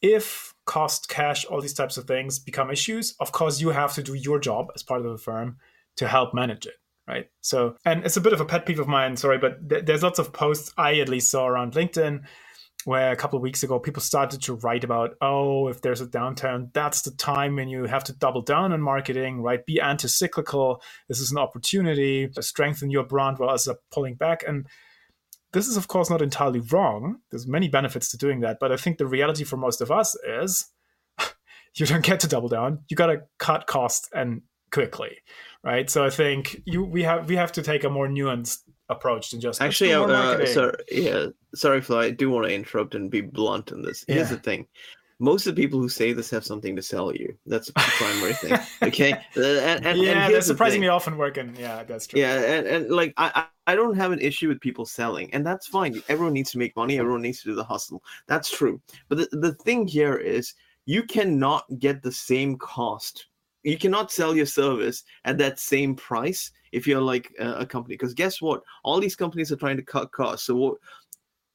if 0.01 0.53
cost, 0.65 1.09
cash, 1.09 1.45
all 1.45 1.61
these 1.61 1.73
types 1.73 1.97
of 1.97 2.05
things 2.05 2.39
become 2.39 2.69
issues. 2.69 3.15
Of 3.19 3.31
course, 3.31 3.61
you 3.61 3.69
have 3.69 3.93
to 3.93 4.03
do 4.03 4.13
your 4.13 4.39
job 4.39 4.67
as 4.75 4.83
part 4.83 5.05
of 5.05 5.11
the 5.11 5.17
firm 5.17 5.57
to 5.97 6.07
help 6.07 6.33
manage 6.33 6.65
it 6.65 6.75
right? 7.07 7.25
So, 7.41 7.75
and 7.85 8.05
it's 8.05 8.17
a 8.17 8.21
bit 8.21 8.33
of 8.33 8.39
a 8.39 8.45
pet 8.45 8.65
peeve 8.65 8.79
of 8.79 8.87
mine, 8.87 9.17
sorry, 9.17 9.37
but 9.37 9.67
th- 9.67 9.85
there's 9.85 10.03
lots 10.03 10.19
of 10.19 10.31
posts 10.31 10.71
I 10.77 10.99
at 10.99 11.09
least 11.09 11.29
saw 11.29 11.45
around 11.45 11.73
LinkedIn 11.73 12.21
where 12.85 13.11
a 13.11 13.15
couple 13.15 13.37
of 13.37 13.43
weeks 13.43 13.63
ago 13.63 13.79
people 13.79 14.01
started 14.01 14.41
to 14.43 14.55
write 14.55 14.83
about, 14.83 15.15
oh, 15.21 15.67
if 15.67 15.81
there's 15.81 16.01
a 16.01 16.07
downturn, 16.07 16.71
that's 16.73 17.01
the 17.01 17.11
time 17.11 17.55
when 17.55 17.69
you 17.69 17.85
have 17.85 18.03
to 18.05 18.13
double 18.13 18.41
down 18.41 18.73
on 18.73 18.81
marketing, 18.81 19.41
right? 19.41 19.65
Be 19.65 19.79
anti 19.79 20.07
cyclical. 20.07 20.81
This 21.07 21.19
is 21.19 21.31
an 21.31 21.37
opportunity 21.37 22.27
to 22.29 22.41
strengthen 22.41 22.91
your 22.91 23.03
brand 23.03 23.39
while 23.39 23.51
as 23.51 23.67
pulling 23.91 24.15
back. 24.15 24.43
And 24.47 24.67
this 25.51 25.67
is, 25.67 25.77
of 25.77 25.87
course, 25.87 26.09
not 26.09 26.21
entirely 26.21 26.59
wrong. 26.59 27.17
There's 27.29 27.47
many 27.47 27.67
benefits 27.67 28.09
to 28.11 28.17
doing 28.17 28.41
that. 28.41 28.57
But 28.59 28.71
I 28.71 28.77
think 28.77 28.97
the 28.97 29.05
reality 29.05 29.43
for 29.43 29.57
most 29.57 29.81
of 29.81 29.91
us 29.91 30.15
is 30.27 30.67
you 31.75 31.85
don't 31.85 32.03
get 32.03 32.19
to 32.21 32.27
double 32.27 32.49
down. 32.49 32.79
You 32.89 32.97
got 32.97 33.07
to 33.07 33.23
cut 33.37 33.67
costs 33.67 34.09
and 34.13 34.41
quickly 34.71 35.17
right? 35.63 35.89
So 35.89 36.03
I 36.03 36.09
think 36.09 36.61
you 36.65 36.83
we 36.83 37.03
have 37.03 37.27
we 37.27 37.35
have 37.37 37.51
to 37.53 37.63
take 37.63 37.83
a 37.83 37.89
more 37.89 38.07
nuanced 38.07 38.59
approach 38.89 39.31
than 39.31 39.39
just 39.39 39.61
actually. 39.61 39.93
Uh, 39.93 40.45
sorry, 40.45 40.75
yeah, 40.91 41.27
sorry, 41.55 41.81
Flo. 41.81 41.99
I 41.99 42.11
do 42.11 42.29
want 42.29 42.47
to 42.47 42.53
interrupt 42.53 42.95
and 42.95 43.09
be 43.09 43.21
blunt 43.21 43.71
in 43.71 43.81
this. 43.81 44.03
Here's 44.07 44.29
yeah. 44.29 44.35
the 44.35 44.41
thing. 44.41 44.67
Most 45.19 45.47
of 45.47 45.55
the 45.55 45.61
people 45.61 45.79
who 45.79 45.87
say 45.87 46.11
this 46.11 46.29
have 46.31 46.43
something 46.43 46.75
to 46.75 46.81
sell 46.81 47.13
you. 47.13 47.37
That's 47.45 47.67
the 47.67 47.73
primary 47.75 48.33
thing. 48.33 48.59
Okay. 48.83 49.13
Uh, 49.13 49.41
and, 49.41 49.85
and, 49.85 49.99
yeah, 49.99 50.25
and 50.25 50.33
they're 50.33 50.41
surprisingly 50.41 50.87
the 50.87 50.93
often 50.93 51.17
working. 51.17 51.55
Yeah, 51.57 51.83
that's 51.83 52.07
true. 52.07 52.19
Yeah, 52.19 52.39
and, 52.39 52.67
and 52.67 52.89
like 52.89 53.13
I, 53.17 53.45
I 53.67 53.75
don't 53.75 53.95
have 53.95 54.11
an 54.11 54.19
issue 54.19 54.49
with 54.49 54.59
people 54.59 54.85
selling, 54.85 55.33
and 55.33 55.45
that's 55.45 55.67
fine. 55.67 56.01
Everyone 56.09 56.33
needs 56.33 56.51
to 56.51 56.57
make 56.57 56.75
money. 56.75 56.99
Everyone 56.99 57.21
needs 57.21 57.41
to 57.43 57.49
do 57.49 57.55
the 57.55 57.63
hustle. 57.63 58.03
That's 58.27 58.51
true. 58.51 58.81
But 59.07 59.19
the, 59.19 59.37
the 59.37 59.53
thing 59.53 59.87
here 59.87 60.17
is 60.17 60.53
you 60.85 61.03
cannot 61.03 61.63
get 61.79 62.01
the 62.01 62.11
same 62.11 62.57
cost 62.57 63.27
you 63.63 63.77
cannot 63.77 64.11
sell 64.11 64.35
your 64.35 64.45
service 64.45 65.03
at 65.25 65.37
that 65.37 65.59
same 65.59 65.95
price 65.95 66.51
if 66.73 66.87
you're 66.87 67.01
like 67.01 67.33
a, 67.39 67.53
a 67.59 67.65
company 67.65 67.95
because 67.95 68.13
guess 68.13 68.41
what? 68.41 68.61
All 68.83 68.99
these 68.99 69.15
companies 69.15 69.51
are 69.51 69.57
trying 69.57 69.77
to 69.77 69.83
cut 69.83 70.11
costs 70.11 70.47
so 70.47 70.55
what 70.55 70.77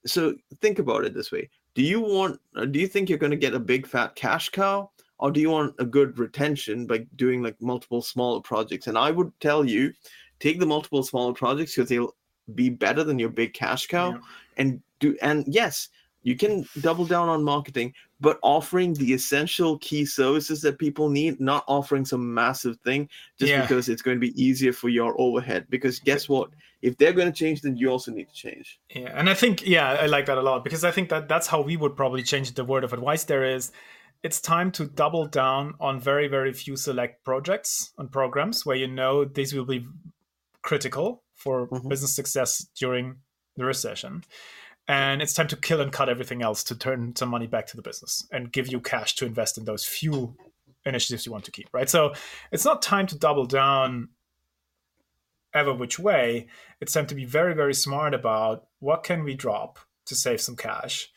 so 0.07 0.35
think 0.61 0.79
about 0.79 1.05
it 1.05 1.13
this 1.13 1.33
way. 1.33 1.51
Do 1.75 1.83
you 1.83 2.01
want 2.01 2.41
uh, 2.57 2.65
do 2.65 2.79
you 2.79 2.87
think 2.87 3.09
you're 3.09 3.19
going 3.19 3.33
to 3.33 3.37
get 3.37 3.55
a 3.55 3.61
big 3.61 3.87
fat 3.87 4.15
cash 4.15 4.49
cow 4.49 4.91
or 5.19 5.31
do 5.31 5.41
you 5.41 5.51
want 5.51 5.75
a 5.79 5.85
good 5.85 6.19
retention 6.19 6.87
by 6.87 6.99
doing 7.17 7.43
like 7.43 7.61
multiple 7.61 8.01
smaller 8.01 8.41
projects? 8.41 8.87
And 8.87 8.97
i 8.97 9.11
would 9.11 9.33
tell 9.41 9.65
you 9.65 9.93
take 10.41 10.61
the 10.61 10.67
multiple 10.67 11.03
smaller 11.03 11.35
projects 11.35 11.75
because 11.75 11.89
they'll 11.89 12.15
be 12.55 12.71
better 12.71 13.05
than 13.05 13.19
your 13.19 13.29
big 13.29 13.53
cash 13.53 13.87
cow 13.87 14.11
yeah. 14.11 14.19
and 14.57 14.83
do 15.01 15.17
and 15.21 15.45
yes 15.47 15.89
you 16.23 16.37
can 16.37 16.67
double 16.81 17.05
down 17.05 17.29
on 17.29 17.43
marketing 17.43 17.95
but 18.21 18.39
offering 18.43 18.95
the 18.95 19.13
essential 19.13 19.79
key 19.79 20.05
services 20.05 20.61
that 20.63 20.79
people 20.79 21.09
need 21.09 21.41
not 21.41 21.65
offering 21.69 22.05
some 22.05 22.35
massive 22.35 22.77
thing 22.81 23.09
just 23.39 23.51
yeah. 23.51 23.63
because 23.63 23.89
it's 23.89 24.03
going 24.03 24.17
to 24.17 24.21
be 24.21 24.43
easier 24.43 24.73
for 24.73 24.89
your 24.89 25.19
overhead. 25.21 25.67
Because 25.71 26.01
guess 26.01 26.29
what? 26.29 26.51
If 26.83 26.97
they're 26.97 27.13
going 27.13 27.31
to 27.31 27.39
change 27.39 27.63
then 27.63 27.77
you 27.77 27.89
also 27.91 28.11
need 28.11 28.29
to 28.29 28.35
change. 28.35 28.79
Yeah 28.95 29.13
and 29.15 29.31
i 29.31 29.35
think 29.35 29.67
yeah 29.67 29.93
i 29.93 30.07
like 30.07 30.27
that 30.27 30.39
a 30.39 30.43
lot 30.43 30.65
because 30.65 30.85
i 30.85 30.91
think 30.91 31.09
that 31.11 31.29
that's 31.29 31.47
how 31.47 31.61
we 31.61 31.77
would 31.77 31.97
probably 31.97 32.23
change 32.23 32.55
the 32.55 32.65
word 32.65 32.85
of 32.85 32.93
advice. 32.93 33.25
There 33.25 33.45
is 33.45 33.73
it's 34.23 34.41
time 34.41 34.73
to 34.73 34.87
double 34.87 35.27
down 35.27 35.75
on 35.81 36.01
very 36.01 36.29
very 36.29 36.53
few 36.53 36.77
select 36.77 37.25
projects 37.25 37.93
and 37.99 38.11
programs 38.11 38.67
where 38.67 38.77
you 38.77 38.89
know 38.89 39.25
these 39.25 39.55
will 39.55 39.65
be 39.65 39.87
critical 40.63 41.23
for 41.35 41.69
mm-hmm. 41.69 41.89
business 41.89 42.15
success 42.15 42.67
during 42.77 43.17
the 43.57 43.65
recession 43.65 44.23
and 44.89 45.21
it's 45.21 45.35
time 45.35 45.49
to 45.49 45.57
kill 45.57 45.81
and 45.81 45.93
cut 45.93 46.09
everything 46.09 46.43
else 46.43 46.65
to 46.65 46.75
turn 46.77 47.15
some 47.15 47.29
money 47.29 47.47
back 47.47 47.67
to 47.67 47.77
the 47.77 47.83
business 47.83 48.27
and 48.33 48.51
give 48.51 48.69
you 48.69 48.81
cash 48.81 49.15
to 49.17 49.27
invest 49.27 49.59
in 49.59 49.65
those 49.65 49.85
few 49.85 50.35
initiatives 50.87 51.27
you 51.27 51.33
want 51.33 51.45
to 51.45 51.51
keep 51.51 51.69
right? 51.73 51.91
So 51.91 52.15
it's 52.51 52.65
not 52.65 52.83
time 52.83 53.07
to 53.09 53.19
double 53.19 53.47
down 53.47 54.09
ever 55.55 55.73
which 55.73 55.99
way. 55.99 56.47
It's 56.81 56.93
time 56.93 57.07
to 57.07 57.15
be 57.15 57.25
very 57.25 57.55
very 57.55 57.75
smart 57.75 58.15
about 58.15 58.67
what 58.81 59.05
can 59.05 59.23
we 59.25 59.35
drop 59.35 59.79
to 60.07 60.15
save 60.15 60.41
some 60.41 60.57
cash. 60.57 61.11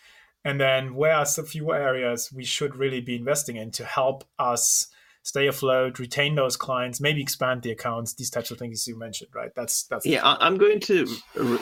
And 0.44 0.60
then 0.60 0.96
where 0.96 1.16
are 1.16 1.25
some 1.25 1.46
few 1.46 1.72
areas 1.72 2.32
we 2.34 2.44
should 2.44 2.75
really 2.75 3.00
be 3.00 3.16
investing 3.16 3.56
in 3.56 3.72
to 3.72 3.86
help 3.86 4.24
us 4.40 4.88
stay 5.24 5.48
afloat, 5.48 6.00
retain 6.00 6.36
those 6.36 6.58
clients, 6.58 7.00
maybe 7.00 7.22
expand 7.22 7.62
the 7.62 7.72
accounts, 7.72 8.13
these 8.13 8.30
types 8.30 8.51
of 8.51 8.58
things 8.58 8.88
you 8.88 8.98
mentioned, 8.98 9.30
right? 9.34 9.51
That's 9.56 9.84
that's 9.84 10.06
yeah. 10.06 10.22
I'm 10.24 10.58
going 10.58 10.80
to 10.82 11.08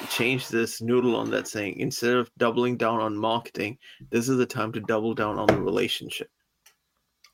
change 0.10 0.48
this 0.48 0.82
noodle 0.82 1.16
on 1.16 1.32
that 1.32 1.48
saying 1.48 1.80
instead 1.80 2.14
of 2.14 2.30
doubling 2.38 2.78
down 2.78 3.00
on 3.00 3.18
marketing, 3.18 3.78
this 4.10 4.30
is 4.30 4.38
the 4.38 4.46
time 4.46 4.72
to 4.74 4.80
double 4.80 5.14
down 5.14 5.38
on 5.38 5.48
the 5.48 5.60
relationship. 5.60 6.30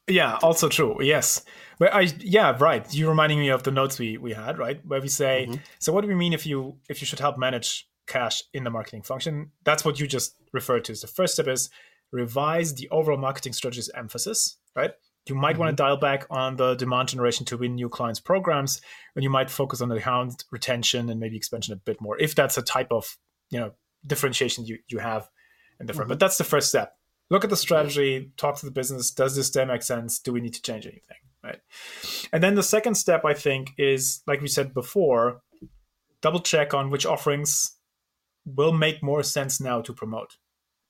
Yeah, 0.08 0.38
also 0.44 0.70
true. 0.70 1.01
Yes, 1.01 1.44
but 1.79 1.94
I 1.94 2.01
yeah 2.20 2.55
right. 2.60 2.86
You're 2.94 3.10
reminding 3.10 3.39
me 3.39 3.50
of 3.50 3.63
the 3.63 3.72
notes 3.72 3.98
we 3.98 4.17
we 4.17 4.34
had 4.34 4.58
right 4.58 4.79
where 4.86 5.01
we 5.01 5.08
say 5.08 5.48
mm-hmm. 5.50 5.62
so. 5.79 5.91
What 5.94 6.01
do 6.01 6.08
we 6.08 6.15
mean 6.15 6.34
if 6.34 6.46
you 6.46 6.77
if 6.89 7.01
you 7.01 7.08
should 7.08 7.20
help 7.20 7.38
manage 7.38 7.88
cash 8.05 8.44
in 8.53 8.63
the 8.63 8.70
marketing 8.70 9.01
function? 9.01 9.51
That's 9.63 9.84
what 9.84 10.00
you 10.00 10.05
just 10.05 10.36
referred 10.53 10.86
to. 10.86 10.96
So 10.96 11.08
the 11.08 11.13
first 11.13 11.34
step 11.34 11.48
is 11.48 11.72
revise 12.12 12.75
the 12.75 12.88
overall 12.89 13.17
marketing 13.17 13.53
strategy's 13.53 13.89
emphasis. 13.96 14.58
Right 14.75 14.91
you 15.27 15.36
might 15.36 15.53
mm-hmm. 15.53 15.62
want 15.62 15.77
to 15.77 15.84
dial 15.84 15.98
back 15.98 16.25
on 16.29 16.55
the 16.55 16.75
demand 16.75 17.10
generation 17.10 17.46
to 17.46 17.58
win 17.58 17.75
new 17.75 17.89
clients 17.89 18.20
programs 18.20 18.82
and 19.15 19.24
you 19.24 19.29
might 19.29 19.50
focus 19.50 19.82
on 19.82 19.89
the 19.89 19.96
account 19.96 20.44
retention 20.51 21.10
and 21.10 21.20
maybe 21.20 21.36
expansion 21.36 21.74
a 21.74 21.77
bit 21.77 22.00
more 22.01 22.17
if 22.20 22.36
that's 22.36 22.58
a 22.58 22.62
type 22.62 22.91
of 22.91 23.17
you 23.50 23.60
know 23.60 23.72
differentiation 24.05 24.65
you, 24.65 24.77
you 24.88 25.00
have 25.00 25.27
in 25.79 25.88
the 25.88 25.94
firm 25.94 26.03
mm-hmm. 26.03 26.10
but 26.10 26.20
that's 26.20 26.38
the 26.38 26.44
first 26.44 26.70
step 26.70 26.96
look 27.29 27.44
at 27.44 27.50
the 27.50 27.58
strategy, 27.58 28.32
talk 28.38 28.58
to 28.58 28.65
the 28.65 28.72
business. 28.72 29.12
Does 29.12 29.36
this 29.36 29.48
still 29.48 29.65
make 29.65 29.84
sense? 29.84 30.20
Do 30.20 30.34
we 30.34 30.41
need 30.41 30.53
to 30.53 30.62
change 30.62 30.86
anything? 30.86 31.17
Right. 31.44 31.60
And 32.34 32.44
then 32.44 32.55
the 32.55 32.63
second 32.63 32.96
step, 32.96 33.24
I 33.24 33.34
think, 33.34 33.72
is 33.77 34.22
like 34.25 34.41
we 34.41 34.48
said 34.48 34.74
before, 34.74 35.41
double 36.22 36.39
check 36.39 36.74
on 36.74 36.89
which 36.89 37.05
offerings 37.05 37.77
will 38.46 38.74
make 38.74 39.03
more 39.03 39.22
sense 39.22 39.62
now 39.62 39.82
to 39.82 39.94
promote. 39.94 40.38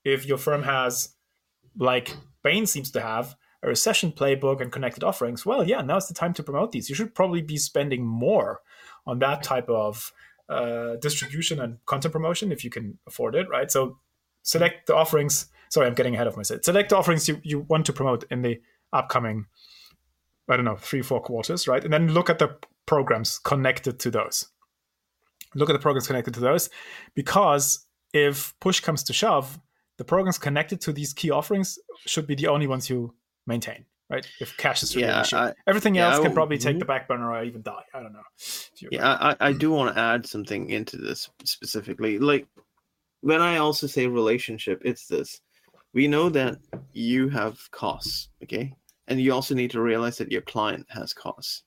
If 0.05 0.25
your 0.25 0.37
firm 0.37 0.63
has, 0.63 1.15
like 1.77 2.15
Bain 2.43 2.65
seems 2.65 2.91
to 2.91 3.01
have, 3.01 3.35
a 3.65 3.67
recession 3.67 4.11
playbook 4.11 4.61
and 4.61 4.71
connected 4.71 5.03
offerings, 5.03 5.45
well, 5.45 5.63
yeah, 5.63 5.81
now's 5.81 6.07
the 6.07 6.13
time 6.13 6.33
to 6.33 6.43
promote 6.43 6.71
these. 6.71 6.87
You 6.87 6.95
should 6.95 7.15
probably 7.15 7.41
be 7.41 7.57
spending 7.57 8.05
more 8.05 8.61
on 9.07 9.19
that 9.19 9.41
type 9.41 9.67
of 9.69 10.13
uh, 10.47 10.97
distribution 11.01 11.59
and 11.59 11.83
content 11.87 12.11
promotion 12.11 12.51
if 12.51 12.63
you 12.63 12.69
can 12.69 12.99
afford 13.07 13.33
it, 13.33 13.49
right? 13.49 13.71
So 13.71 13.97
select 14.43 14.85
the 14.85 14.95
offerings. 14.95 15.47
Sorry, 15.69 15.87
I'm 15.87 15.95
getting 15.95 16.13
ahead 16.13 16.27
of 16.27 16.37
myself. 16.37 16.63
Select 16.63 16.89
the 16.89 16.97
offerings 16.97 17.27
you, 17.27 17.41
you 17.43 17.61
want 17.61 17.87
to 17.87 17.93
promote 17.93 18.23
in 18.29 18.43
the 18.43 18.61
upcoming, 18.93 19.47
I 20.47 20.55
don't 20.55 20.65
know, 20.65 20.77
three, 20.77 21.01
four 21.01 21.19
quarters, 21.19 21.67
right? 21.67 21.83
And 21.83 21.91
then 21.91 22.13
look 22.13 22.29
at 22.29 22.37
the 22.37 22.55
programs 22.85 23.39
connected 23.39 23.99
to 24.01 24.11
those. 24.11 24.47
Look 25.55 25.71
at 25.71 25.73
the 25.73 25.79
programs 25.79 26.05
connected 26.05 26.35
to 26.35 26.39
those 26.39 26.69
because 27.15 27.87
if 28.13 28.53
push 28.59 28.79
comes 28.79 29.01
to 29.05 29.13
shove, 29.13 29.59
the 29.97 30.03
programs 30.03 30.37
connected 30.37 30.81
to 30.81 30.93
these 30.93 31.13
key 31.13 31.31
offerings 31.31 31.79
should 32.05 32.27
be 32.27 32.35
the 32.35 32.47
only 32.47 32.67
ones 32.67 32.89
you 32.89 33.15
maintain, 33.45 33.85
right? 34.09 34.25
If 34.39 34.55
cash 34.57 34.83
is 34.83 34.95
really 34.95 35.07
Yeah. 35.07 35.25
I- 35.33 35.53
Everything 35.67 35.95
yeah, 35.95 36.11
else 36.13 36.23
can 36.23 36.33
probably 36.33 36.57
take 36.57 36.79
the 36.79 36.85
back 36.85 37.07
burner 37.07 37.31
or 37.31 37.43
even 37.43 37.61
die. 37.61 37.83
I 37.93 38.01
don't 38.01 38.13
know. 38.13 38.23
Yeah, 38.91 39.17
I 39.19 39.35
I 39.39 39.51
do 39.53 39.71
want 39.71 39.95
to 39.95 40.01
add 40.01 40.25
something 40.25 40.69
into 40.69 40.97
this 40.97 41.29
specifically. 41.43 42.19
Like 42.19 42.47
when 43.21 43.41
I 43.41 43.57
also 43.57 43.87
say 43.87 44.07
relationship, 44.07 44.81
it's 44.85 45.07
this. 45.07 45.41
We 45.93 46.07
know 46.07 46.29
that 46.29 46.57
you 46.93 47.29
have 47.29 47.59
costs, 47.71 48.29
okay? 48.43 48.73
And 49.07 49.21
you 49.21 49.33
also 49.33 49.55
need 49.55 49.71
to 49.71 49.81
realize 49.81 50.17
that 50.17 50.31
your 50.31 50.41
client 50.41 50.85
has 50.89 51.13
costs. 51.13 51.63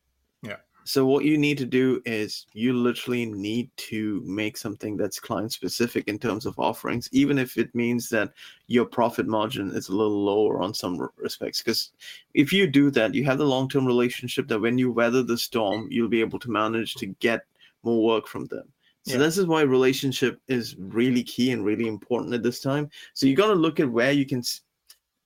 So 0.89 1.05
what 1.05 1.27
you 1.27 1.37
need 1.37 1.59
to 1.59 1.67
do 1.67 2.01
is 2.07 2.47
you 2.55 2.73
literally 2.73 3.27
need 3.27 3.71
to 3.77 4.23
make 4.25 4.57
something 4.57 4.97
that's 4.97 5.21
client 5.21 5.53
specific 5.53 6.09
in 6.09 6.19
terms 6.19 6.47
of 6.47 6.59
offerings, 6.59 7.11
even 7.13 7.39
if 7.39 7.59
it 7.59 7.75
means 7.75 8.09
that 8.09 8.33
your 8.69 8.87
profit 8.87 9.27
margin 9.27 9.71
is 9.71 9.91
a 9.91 9.95
little 9.95 10.25
lower 10.25 10.63
on 10.63 10.73
some 10.73 10.99
respects. 11.19 11.63
Because 11.63 11.91
if 12.33 12.55
you 12.55 12.67
do 12.67 12.91
that, 12.93 13.15
you 13.15 13.23
have 13.25 13.37
the 13.37 13.45
long 13.45 13.69
term 13.69 13.85
relationship 13.87 14.49
that 14.49 14.61
when 14.61 14.79
you 14.79 14.91
weather 14.91 15.23
the 15.23 15.37
storm, 15.37 15.89
you'll 15.91 16.09
be 16.09 16.23
able 16.23 16.39
to 16.39 16.51
manage 16.51 16.95
to 16.95 17.07
get 17.21 17.43
more 17.83 18.03
work 18.03 18.27
from 18.27 18.47
them. 18.47 18.73
So 19.03 19.13
Yeah. 19.13 19.19
this 19.19 19.37
is 19.37 19.45
why 19.47 19.63
relationship 19.63 20.41
is 20.49 20.75
really 20.79 21.23
key 21.23 21.51
and 21.51 21.67
really 21.67 21.87
important 21.87 22.33
at 22.33 22.43
this 22.43 22.61
time. 22.61 22.89
So 23.13 23.27
you 23.27 23.37
got 23.37 23.49
to 23.49 23.55
look 23.55 23.79
at 23.79 23.91
where 23.91 24.13
you 24.13 24.25
can, 24.25 24.43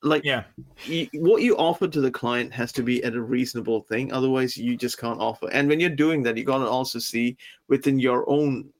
like, 0.03 0.25
Yeah. 0.25 0.45
you, 0.85 1.09
what 1.15 1.43
you 1.43 1.57
offer 1.57 1.89
to 1.89 2.01
the 2.01 2.11
client 2.11 2.53
has 2.53 2.73
to 2.73 2.83
be 2.83 3.03
at 3.05 3.15
a 3.15 3.23
reasonable 3.23 3.83
thing. 3.83 4.13
Otherwise, 4.13 4.57
you 4.57 4.77
just 4.77 4.99
can't 4.99 5.21
offer. 5.21 5.49
And 5.51 5.69
when 5.69 5.81
you're 5.81 5.91
doing 5.91 6.23
that, 6.25 6.37
you 6.37 6.45
got 6.45 6.59
to 6.59 6.69
also 6.69 6.99
see 6.99 7.37
within 7.69 7.99
your 7.99 8.29
own, 8.29 8.71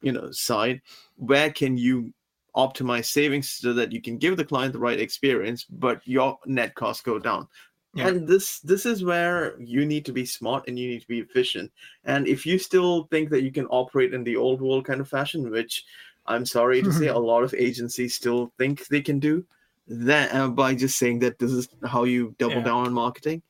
you 0.00 0.12
know, 0.12 0.30
side 0.30 0.80
where 1.16 1.52
can 1.52 1.76
you 1.76 2.12
optimize 2.56 3.06
savings 3.06 3.50
so 3.50 3.72
that 3.72 3.92
you 3.92 4.00
can 4.00 4.18
give 4.18 4.36
the 4.36 4.44
client 4.44 4.72
the 4.72 4.78
right 4.78 5.00
experience, 5.00 5.64
but 5.64 6.00
your 6.04 6.38
net 6.46 6.74
costs 6.74 7.02
go 7.02 7.18
down. 7.18 7.48
Yeah. 7.94 8.08
And 8.08 8.26
this 8.26 8.60
this 8.60 8.86
is 8.86 9.04
where 9.04 9.60
you 9.60 9.84
need 9.84 10.06
to 10.06 10.12
be 10.12 10.24
smart 10.24 10.66
and 10.66 10.78
you 10.78 10.88
need 10.88 11.02
to 11.02 11.08
be 11.08 11.20
efficient. 11.20 11.70
And 12.04 12.26
if 12.26 12.46
you 12.46 12.58
still 12.58 13.04
think 13.04 13.28
that 13.30 13.42
you 13.42 13.52
can 13.52 13.66
operate 13.66 14.14
in 14.14 14.24
the 14.24 14.36
old 14.36 14.62
world 14.62 14.86
kind 14.86 15.00
of 15.00 15.08
fashion, 15.08 15.50
which 15.50 15.84
I'm 16.26 16.46
sorry 16.46 16.82
to 16.82 16.92
say 16.92 17.06
a 17.08 17.18
lot 17.18 17.42
of 17.42 17.52
agencies 17.54 18.14
still 18.14 18.52
think 18.56 18.86
they 18.86 19.02
can 19.02 19.18
do, 19.18 19.44
that 19.92 20.34
uh, 20.34 20.48
by 20.48 20.74
just 20.74 20.98
saying 20.98 21.20
that 21.20 21.38
this 21.38 21.50
is 21.52 21.68
how 21.84 22.04
you 22.04 22.34
double 22.38 22.56
Yeah. 22.56 22.64
down 22.64 22.86
on 22.86 22.92
marketing, 22.92 23.42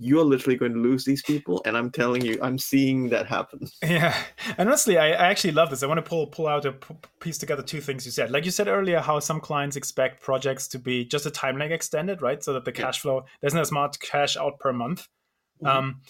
you 0.00 0.20
are 0.20 0.24
literally 0.24 0.56
going 0.56 0.72
to 0.72 0.78
lose 0.78 1.04
these 1.04 1.22
people. 1.22 1.60
And 1.66 1.76
I'm 1.76 1.90
telling 1.90 2.24
you, 2.24 2.38
I'm 2.40 2.56
seeing 2.56 3.08
that 3.08 3.26
happen. 3.26 3.68
Yeah, 3.82 4.14
and 4.56 4.68
honestly, 4.68 4.96
I, 4.96 5.08
I 5.08 5.26
actually 5.28 5.52
love 5.52 5.70
this. 5.70 5.82
I 5.82 5.86
want 5.86 5.98
to 5.98 6.08
pull 6.08 6.26
pull 6.28 6.46
out 6.46 6.64
a 6.66 6.72
p- 6.72 6.94
piece 7.20 7.36
together 7.38 7.62
two 7.62 7.80
things 7.80 8.06
you 8.06 8.12
said. 8.12 8.30
Like 8.30 8.44
you 8.44 8.50
said 8.52 8.68
earlier, 8.68 9.00
how 9.00 9.18
some 9.18 9.40
clients 9.40 9.76
expect 9.76 10.22
projects 10.22 10.68
to 10.68 10.78
be 10.78 11.04
just 11.04 11.26
a 11.26 11.30
time 11.30 11.58
lag 11.58 11.72
extended, 11.72 12.22
right? 12.22 12.42
So 12.44 12.52
that 12.52 12.64
the 12.64 12.72
cash 12.72 13.00
flow 13.00 13.24
there's 13.40 13.54
not 13.54 13.62
as 13.62 13.72
much 13.72 13.98
cash 13.98 14.36
out 14.36 14.58
per 14.60 14.72
month. 14.72 15.08
Um, 15.64 16.00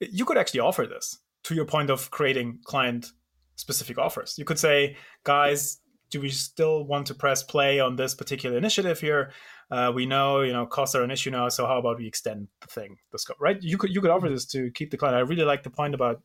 you 0.00 0.24
could 0.24 0.36
actually 0.38 0.60
offer 0.60 0.86
this 0.86 1.18
to 1.44 1.54
your 1.54 1.64
point 1.64 1.90
of 1.90 2.10
creating 2.10 2.58
client 2.64 3.12
specific 3.54 3.98
offers. 3.98 4.34
You 4.38 4.44
could 4.44 4.58
say, 4.58 4.96
guys, 5.22 5.78
do 6.10 6.20
we 6.20 6.30
still 6.30 6.84
want 6.84 7.06
to 7.08 7.14
press 7.14 7.42
play 7.42 7.80
on 7.80 7.96
this 7.96 8.14
particular 8.14 8.56
initiative 8.56 9.00
here? 9.00 9.32
Uh, 9.70 9.92
we 9.94 10.06
know, 10.06 10.40
you 10.40 10.52
know, 10.52 10.66
costs 10.66 10.94
are 10.94 11.02
an 11.02 11.10
issue 11.10 11.30
now, 11.30 11.48
so 11.48 11.66
how 11.66 11.78
about 11.78 11.98
we 11.98 12.06
extend 12.06 12.48
the 12.60 12.68
thing, 12.68 12.96
the 13.12 13.18
scope, 13.18 13.36
right? 13.40 13.62
You 13.62 13.76
could 13.76 13.94
you 13.94 14.00
could 14.00 14.10
offer 14.10 14.28
this 14.28 14.46
to 14.46 14.70
keep 14.70 14.90
the 14.90 14.96
client. 14.96 15.16
I 15.16 15.20
really 15.20 15.44
like 15.44 15.62
the 15.62 15.70
point 15.70 15.94
about 15.94 16.22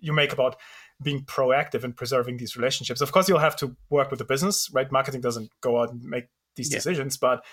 you 0.00 0.12
make 0.12 0.32
about 0.32 0.56
being 1.02 1.24
proactive 1.24 1.84
and 1.84 1.96
preserving 1.96 2.36
these 2.38 2.56
relationships. 2.56 3.00
Of 3.00 3.12
course, 3.12 3.28
you'll 3.28 3.38
have 3.38 3.56
to 3.56 3.76
work 3.90 4.10
with 4.10 4.18
the 4.18 4.24
business, 4.24 4.68
right? 4.72 4.90
Marketing 4.90 5.20
doesn't 5.20 5.50
go 5.60 5.80
out 5.80 5.90
and 5.92 6.02
make 6.02 6.24
these 6.56 6.70
Yeah. 6.72 6.78
decisions, 6.78 7.16
but 7.16 7.44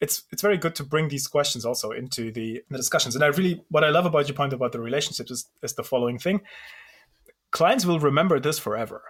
it's 0.00 0.24
it's 0.32 0.42
very 0.42 0.58
good 0.58 0.74
to 0.74 0.84
bring 0.84 1.08
these 1.08 1.26
questions 1.26 1.64
also 1.64 1.90
into 1.92 2.32
the, 2.32 2.62
the 2.68 2.76
discussions. 2.76 3.14
And 3.14 3.24
I 3.24 3.28
really 3.28 3.62
what 3.68 3.84
I 3.84 3.90
love 3.90 4.04
about 4.04 4.28
your 4.28 4.36
point 4.36 4.52
about 4.52 4.72
the 4.72 4.80
relationships 4.80 5.30
is, 5.30 5.48
is 5.62 5.74
the 5.74 5.84
following 5.84 6.18
thing: 6.18 6.42
clients 7.50 7.86
will 7.86 8.00
remember 8.00 8.40
this 8.40 8.58
forever, 8.58 9.02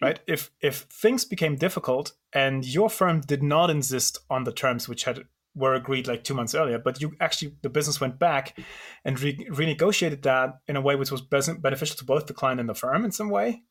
right? 0.00 0.20
If 0.26 0.50
if 0.60 0.80
things 0.90 1.24
became 1.24 1.56
difficult 1.56 2.12
and 2.32 2.64
your 2.64 2.90
firm 2.90 3.20
did 3.20 3.42
not 3.42 3.70
insist 3.70 4.18
on 4.30 4.44
the 4.44 4.52
terms 4.52 4.88
which 4.88 5.04
had 5.04 5.24
were 5.54 5.74
agreed 5.74 6.06
like 6.06 6.22
two 6.22 6.34
months 6.34 6.54
earlier, 6.54 6.78
but 6.78 7.00
you 7.00 7.12
actually 7.20 7.56
the 7.62 7.70
business 7.70 8.00
went 8.00 8.18
back 8.18 8.58
and 9.04 9.18
re- 9.20 9.46
renegotiated 9.50 10.22
that 10.22 10.58
in 10.68 10.76
a 10.76 10.80
way 10.80 10.96
which 10.96 11.10
was 11.10 11.22
beneficial 11.22 11.96
to 11.96 12.04
both 12.04 12.26
the 12.26 12.34
client 12.34 12.60
and 12.60 12.68
the 12.68 12.74
firm 12.74 13.04
in 13.04 13.10
some 13.10 13.30
way, 13.30 13.62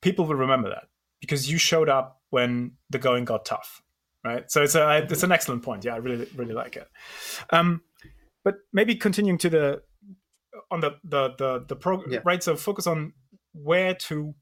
people 0.00 0.24
will 0.24 0.34
remember 0.34 0.70
that 0.70 0.84
because 1.20 1.50
you 1.50 1.58
showed 1.58 1.88
up 1.88 2.20
when 2.30 2.72
the 2.88 2.98
going 2.98 3.26
got 3.26 3.44
tough, 3.44 3.82
right? 4.24 4.50
So 4.50 4.62
it's 4.62 4.74
a 4.74 5.06
it's 5.10 5.22
an 5.22 5.32
excellent 5.32 5.62
point. 5.62 5.84
Yeah, 5.84 5.94
I 5.94 5.98
really 5.98 6.26
really 6.36 6.54
like 6.54 6.76
it. 6.76 6.88
Um, 7.50 7.82
but 8.42 8.54
maybe 8.72 8.94
continuing 8.94 9.38
to 9.38 9.50
the 9.50 9.82
on 10.70 10.80
the 10.80 10.92
the 11.04 11.34
the 11.36 11.64
the 11.68 11.76
pro 11.76 12.02
Yeah. 12.08 12.20
right. 12.24 12.42
So 12.42 12.56
focus 12.56 12.86
on 12.86 13.12
where 13.52 13.94
to 13.94 14.34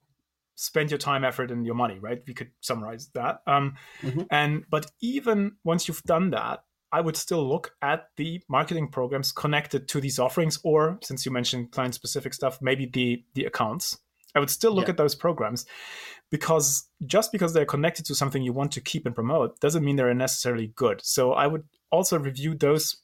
spend 0.60 0.90
your 0.90 0.98
time, 0.98 1.24
effort, 1.24 1.50
and 1.52 1.64
your 1.64 1.76
money. 1.76 1.98
Right. 2.00 2.20
We 2.26 2.34
could 2.34 2.50
summarize 2.60 3.08
that. 3.14 3.42
Um, 3.46 3.76
Mhm. 4.02 4.26
and 4.30 4.64
but 4.68 4.90
even 5.00 5.56
once 5.62 5.86
you've 5.86 6.02
done 6.02 6.30
that, 6.30 6.64
I 6.90 7.00
would 7.00 7.16
still 7.16 7.46
look 7.48 7.76
at 7.80 8.08
the 8.16 8.42
marketing 8.48 8.88
programs 8.88 9.30
connected 9.30 9.86
to 9.88 10.00
these 10.00 10.18
offerings, 10.18 10.58
or 10.64 10.98
since 11.02 11.24
you 11.24 11.30
mentioned 11.30 11.70
client 11.70 11.94
specific 11.94 12.34
stuff, 12.34 12.58
maybe 12.60 12.86
the 12.86 13.24
the 13.34 13.44
accounts. 13.44 13.98
I 14.34 14.40
would 14.40 14.50
still 14.50 14.72
look 14.72 14.86
Yeah. 14.88 14.90
at 14.90 14.96
those 14.96 15.14
programs 15.14 15.64
because 16.30 16.88
just 17.06 17.30
because 17.32 17.52
they're 17.54 17.64
connected 17.64 18.04
to 18.06 18.14
something 18.14 18.42
you 18.42 18.52
want 18.52 18.72
to 18.72 18.80
keep 18.80 19.06
and 19.06 19.14
promote 19.14 19.60
doesn't 19.60 19.84
mean 19.84 19.96
they're 19.96 20.12
necessarily 20.14 20.68
good. 20.68 21.00
So 21.04 21.32
I 21.32 21.46
would 21.46 21.64
also 21.90 22.18
review 22.18 22.54
those. 22.54 22.96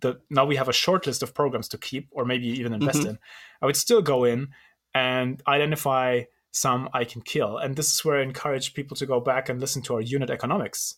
The 0.00 0.20
now 0.30 0.44
we 0.46 0.56
have 0.56 0.68
a 0.68 0.72
short 0.72 1.06
list 1.06 1.22
of 1.22 1.34
programs 1.34 1.68
to 1.70 1.78
keep 1.78 2.08
or 2.12 2.24
maybe 2.24 2.46
even 2.46 2.72
invest 2.72 3.00
Mhm. 3.00 3.08
in. 3.10 3.18
I 3.60 3.66
would 3.66 3.76
still 3.76 4.00
go 4.00 4.24
in 4.24 4.54
and 4.94 5.42
identify 5.46 6.22
some 6.50 6.88
I 6.92 7.04
can 7.04 7.22
kill. 7.22 7.58
And 7.58 7.76
this 7.76 7.92
is 7.92 8.04
where 8.04 8.18
I 8.18 8.22
encourage 8.22 8.74
people 8.74 8.96
to 8.96 9.06
go 9.06 9.20
back 9.20 9.48
and 9.48 9.60
listen 9.60 9.82
to 9.82 9.94
our 9.94 10.00
unit 10.00 10.30
economics 10.30 10.96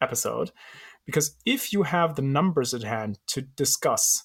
episode. 0.00 0.50
Because 1.06 1.36
if 1.44 1.72
you 1.72 1.82
have 1.82 2.14
the 2.14 2.22
numbers 2.22 2.74
at 2.74 2.82
hand 2.82 3.18
to 3.28 3.42
discuss 3.42 4.24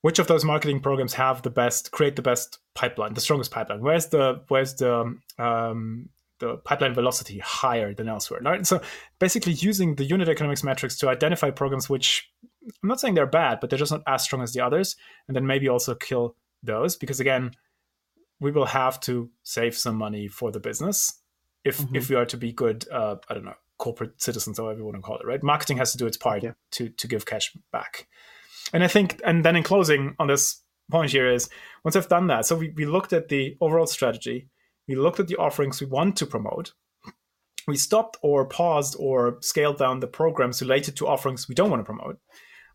which 0.00 0.18
of 0.18 0.26
those 0.26 0.44
marketing 0.44 0.80
programs 0.80 1.14
have 1.14 1.42
the 1.42 1.50
best, 1.50 1.92
create 1.92 2.16
the 2.16 2.22
best 2.22 2.58
pipeline, 2.74 3.14
the 3.14 3.20
strongest 3.20 3.52
pipeline, 3.52 3.80
where's 3.80 4.06
the 4.08 4.42
where's 4.48 4.74
the 4.74 5.16
um, 5.38 6.08
the 6.40 6.56
pipeline 6.64 6.92
velocity 6.92 7.38
higher 7.38 7.94
than 7.94 8.08
elsewhere? 8.08 8.40
Right? 8.42 8.66
So 8.66 8.80
basically 9.20 9.52
using 9.52 9.94
the 9.94 10.04
unit 10.04 10.28
economics 10.28 10.64
metrics 10.64 10.96
to 10.98 11.08
identify 11.08 11.50
programs 11.50 11.88
which 11.88 12.28
I'm 12.82 12.88
not 12.88 13.00
saying 13.00 13.14
they're 13.14 13.26
bad, 13.26 13.58
but 13.60 13.70
they're 13.70 13.78
just 13.78 13.92
not 13.92 14.02
as 14.06 14.22
strong 14.22 14.42
as 14.42 14.52
the 14.52 14.60
others, 14.60 14.96
and 15.28 15.36
then 15.36 15.46
maybe 15.46 15.68
also 15.68 15.94
kill 15.94 16.36
those 16.62 16.96
because 16.96 17.20
again, 17.20 17.52
we 18.42 18.50
will 18.50 18.66
have 18.66 18.98
to 19.00 19.30
save 19.42 19.74
some 19.76 19.96
money 19.96 20.28
for 20.28 20.50
the 20.52 20.60
business 20.60 21.20
if 21.64 21.78
Mhm. 21.78 21.96
if 21.96 22.08
we 22.10 22.16
are 22.16 22.26
to 22.26 22.36
be 22.36 22.52
good. 22.52 22.86
Uh, 22.90 23.16
I 23.28 23.34
don't 23.34 23.44
know, 23.44 23.54
corporate 23.78 24.20
citizens, 24.20 24.58
or 24.58 24.64
whatever 24.64 24.80
you 24.80 24.84
want 24.86 24.96
to 24.96 25.02
call 25.02 25.18
it. 25.18 25.26
Right? 25.26 25.42
Marketing 25.42 25.78
has 25.78 25.92
to 25.92 25.98
do 25.98 26.06
its 26.06 26.16
part 26.16 26.42
Yeah. 26.42 26.54
to 26.72 26.88
to 26.88 27.06
give 27.08 27.24
cash 27.24 27.46
back. 27.72 28.08
And 28.72 28.82
I 28.84 28.88
think, 28.88 29.20
and 29.24 29.44
then 29.44 29.56
in 29.56 29.62
closing 29.62 30.14
on 30.18 30.26
this 30.28 30.62
point 30.90 31.12
here 31.12 31.28
is 31.32 31.48
once 31.84 31.96
I've 31.96 32.08
done 32.16 32.26
that, 32.28 32.46
so 32.46 32.56
we, 32.56 32.70
we 32.76 32.84
looked 32.86 33.12
at 33.12 33.28
the 33.28 33.56
overall 33.60 33.86
strategy, 33.86 34.48
we 34.88 34.94
looked 34.94 35.20
at 35.20 35.28
the 35.28 35.36
offerings 35.36 35.80
we 35.80 35.86
want 35.86 36.16
to 36.18 36.26
promote, 36.26 36.72
we 37.66 37.76
stopped 37.76 38.16
or 38.22 38.46
paused 38.46 38.96
or 38.98 39.38
scaled 39.40 39.78
down 39.78 40.00
the 40.00 40.06
programs 40.08 40.60
related 40.60 40.96
to 40.96 41.06
offerings 41.06 41.48
we 41.48 41.54
don't 41.54 41.70
want 41.70 41.80
to 41.80 41.92
promote. 41.92 42.18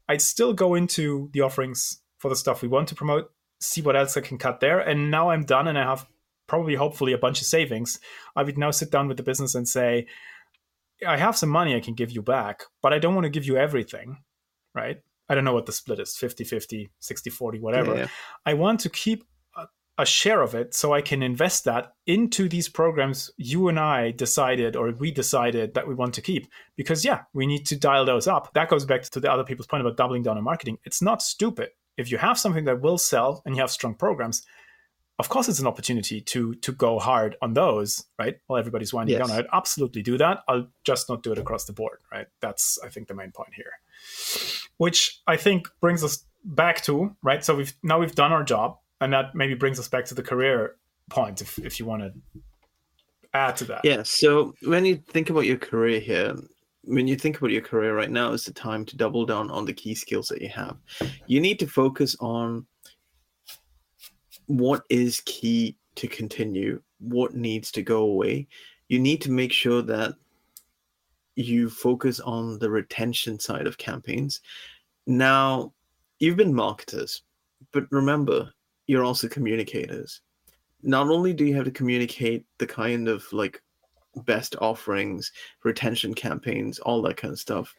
I'd 0.10 0.22
still 0.22 0.54
go 0.54 0.76
into 0.76 1.30
the 1.34 1.42
offerings 1.42 2.02
for 2.20 2.30
the 2.30 2.36
stuff 2.36 2.62
we 2.62 2.70
want 2.70 2.88
to 2.90 2.96
promote, 2.96 3.32
see 3.60 3.82
what 3.82 3.96
else 3.96 4.18
I 4.18 4.22
can 4.22 4.38
cut 4.38 4.60
there. 4.60 4.80
And 4.80 5.12
now 5.12 5.30
I'm 5.30 5.44
done 5.44 5.68
and 5.68 5.78
I 5.78 5.84
have 5.84 6.06
probably, 6.48 6.76
hopefully, 6.76 7.14
a 7.14 7.18
bunch 7.18 7.42
of 7.42 7.48
savings. 7.48 8.00
I 8.36 8.44
would 8.44 8.58
now 8.58 8.72
sit 8.72 8.92
down 8.92 9.08
with 9.08 9.18
the 9.18 9.24
business 9.24 9.56
and 9.56 9.68
say, 9.68 10.08
I 11.06 11.18
have 11.18 11.38
some 11.38 11.50
money 11.50 11.76
I 11.76 11.80
can 11.80 11.94
give 11.94 12.12
you 12.12 12.22
back, 12.22 12.64
but 12.82 12.94
I 12.94 13.00
don't 13.00 13.14
want 13.14 13.26
to 13.26 13.30
give 13.30 13.46
you 13.46 13.58
everything, 13.58 14.18
right? 14.74 14.98
I 15.30 15.36
don't 15.36 15.44
know 15.44 15.54
what 15.54 15.66
the 15.66 15.72
split 15.72 16.00
is 16.00 16.16
50 16.16 16.44
50, 16.44 16.90
60 17.00 17.30
40, 17.30 17.60
whatever. 17.60 17.94
Yeah, 17.94 18.00
yeah. 18.00 18.08
I 18.46 18.54
want 18.54 18.80
to 18.82 18.90
keep 18.90 19.26
a, 19.56 19.68
a 19.98 20.06
share 20.06 20.42
of 20.42 20.56
it 20.56 20.74
so 20.74 20.94
I 20.94 21.02
can 21.02 21.22
invest 21.22 21.66
that 21.66 21.94
into 22.06 22.48
these 22.48 22.70
programs 22.70 23.30
you 23.38 23.68
and 23.68 23.80
I 23.80 24.12
decided 24.12 24.76
or 24.76 24.92
we 24.92 25.12
decided 25.12 25.74
that 25.74 25.88
we 25.88 25.94
want 25.94 26.14
to 26.16 26.22
keep. 26.22 26.48
Because, 26.78 27.04
yeah, 27.04 27.24
we 27.34 27.46
need 27.46 27.66
to 27.68 27.78
dial 27.78 28.06
those 28.06 28.28
up. 28.28 28.54
That 28.54 28.70
goes 28.70 28.86
back 28.86 29.04
to 29.04 29.20
the 29.20 29.32
other 29.32 29.44
people's 29.44 29.68
point 29.68 29.82
about 29.82 29.98
doubling 29.98 30.24
down 30.24 30.38
on 30.38 30.44
marketing. 30.44 30.78
It's 30.86 31.02
not 31.02 31.22
stupid. 31.22 31.70
If 31.98 32.12
you 32.12 32.18
have 32.18 32.38
something 32.40 32.66
that 32.66 32.82
will 32.82 32.98
sell 32.98 33.42
and 33.46 33.56
you 33.56 33.62
have 33.62 33.72
strong 33.72 33.96
programs, 33.96 34.46
of 35.20 35.30
course 35.30 35.50
it's 35.50 35.60
an 35.60 35.68
opportunity 35.68 36.22
to 36.22 36.54
to 36.56 36.72
go 36.72 37.00
hard 37.00 37.36
on 37.42 37.54
those 37.54 38.06
right? 38.20 38.36
While 38.48 38.60
everybody's 38.60 38.94
winding 38.94 39.18
Yes. 39.18 39.28
down 39.28 39.40
i'd 39.40 39.48
absolutely 39.52 40.04
do 40.04 40.18
that. 40.20 40.44
I'll 40.48 40.68
just 40.84 41.10
not 41.10 41.24
do 41.24 41.32
it 41.32 41.38
across 41.40 41.66
the 41.66 41.74
board 41.74 42.00
right? 42.12 42.28
That's 42.40 42.78
i 42.86 42.90
think 42.90 43.08
the 43.08 43.16
main 43.16 43.32
point 43.32 43.54
here. 43.56 43.72
Which 44.78 45.22
i 45.28 45.36
think 45.38 45.70
brings 45.82 46.04
us 46.04 46.24
back 46.44 46.82
to 46.84 47.16
right? 47.24 47.44
So 47.44 47.56
we've 47.56 47.74
now 47.84 48.00
we've 48.00 48.14
done 48.16 48.32
our 48.32 48.44
job 48.44 48.78
and 49.02 49.12
that 49.14 49.34
maybe 49.34 49.56
brings 49.56 49.80
us 49.80 49.88
back 49.88 50.06
to 50.06 50.16
the 50.16 50.24
career 50.24 50.76
point 51.10 51.42
if, 51.42 51.58
if 51.60 51.80
you 51.80 51.86
want 51.86 52.04
to 52.04 52.12
add 53.34 53.56
to 53.58 53.66
that. 53.66 53.82
Yeah. 53.84 54.04
So 54.04 54.54
when 54.64 54.86
you 54.86 54.96
think 54.98 55.30
about 55.30 55.46
your 55.46 55.58
career 55.58 56.00
here, 56.00 56.36
when 56.88 57.08
you 57.08 57.16
think 57.16 57.38
about 57.38 57.52
your 57.52 57.62
career 57.62 57.96
right 57.96 58.10
now, 58.10 58.32
is 58.32 58.46
the 58.46 58.54
time 58.54 58.86
to 58.86 58.98
double 58.98 59.26
down 59.26 59.52
on 59.52 59.66
the 59.66 59.74
key 59.74 59.94
skills 59.94 60.30
that 60.30 60.42
you 60.42 60.50
have. 60.50 60.78
You 61.28 61.42
need 61.42 61.60
to 61.60 61.68
focus 61.68 62.16
on 62.20 62.66
what 64.48 64.84
is 64.90 65.22
key 65.26 65.76
to 65.96 66.08
continue, 66.08 66.82
what 67.00 67.36
needs 67.36 67.72
to 67.72 67.82
go 67.82 68.04
away. 68.04 68.48
You 68.88 69.00
need 69.00 69.22
to 69.22 69.32
make 69.32 69.52
sure 69.52 69.82
that 69.82 70.16
you 71.36 71.70
focus 71.70 72.20
on 72.22 72.58
the 72.60 72.70
retention 72.70 73.40
side 73.40 73.68
of 73.68 73.78
campaigns. 73.78 74.42
Now, 75.06 75.74
you've 76.20 76.38
been 76.38 76.54
marketers, 76.54 77.22
but 77.74 77.86
remember, 77.92 78.52
you're 78.88 79.04
also 79.04 79.28
communicators. 79.28 80.22
Not 80.84 81.10
only 81.10 81.34
do 81.34 81.44
you 81.46 81.56
have 81.56 81.66
to 81.66 81.72
communicate 81.72 82.46
the 82.60 82.68
kind 82.68 83.08
of 83.10 83.26
like 83.34 83.62
best 84.24 84.56
offerings, 84.62 85.32
retention 85.64 86.14
campaigns, 86.14 86.80
all 86.80 87.02
that 87.04 87.18
kind 87.18 87.32
of 87.32 87.40
stuff. 87.40 87.76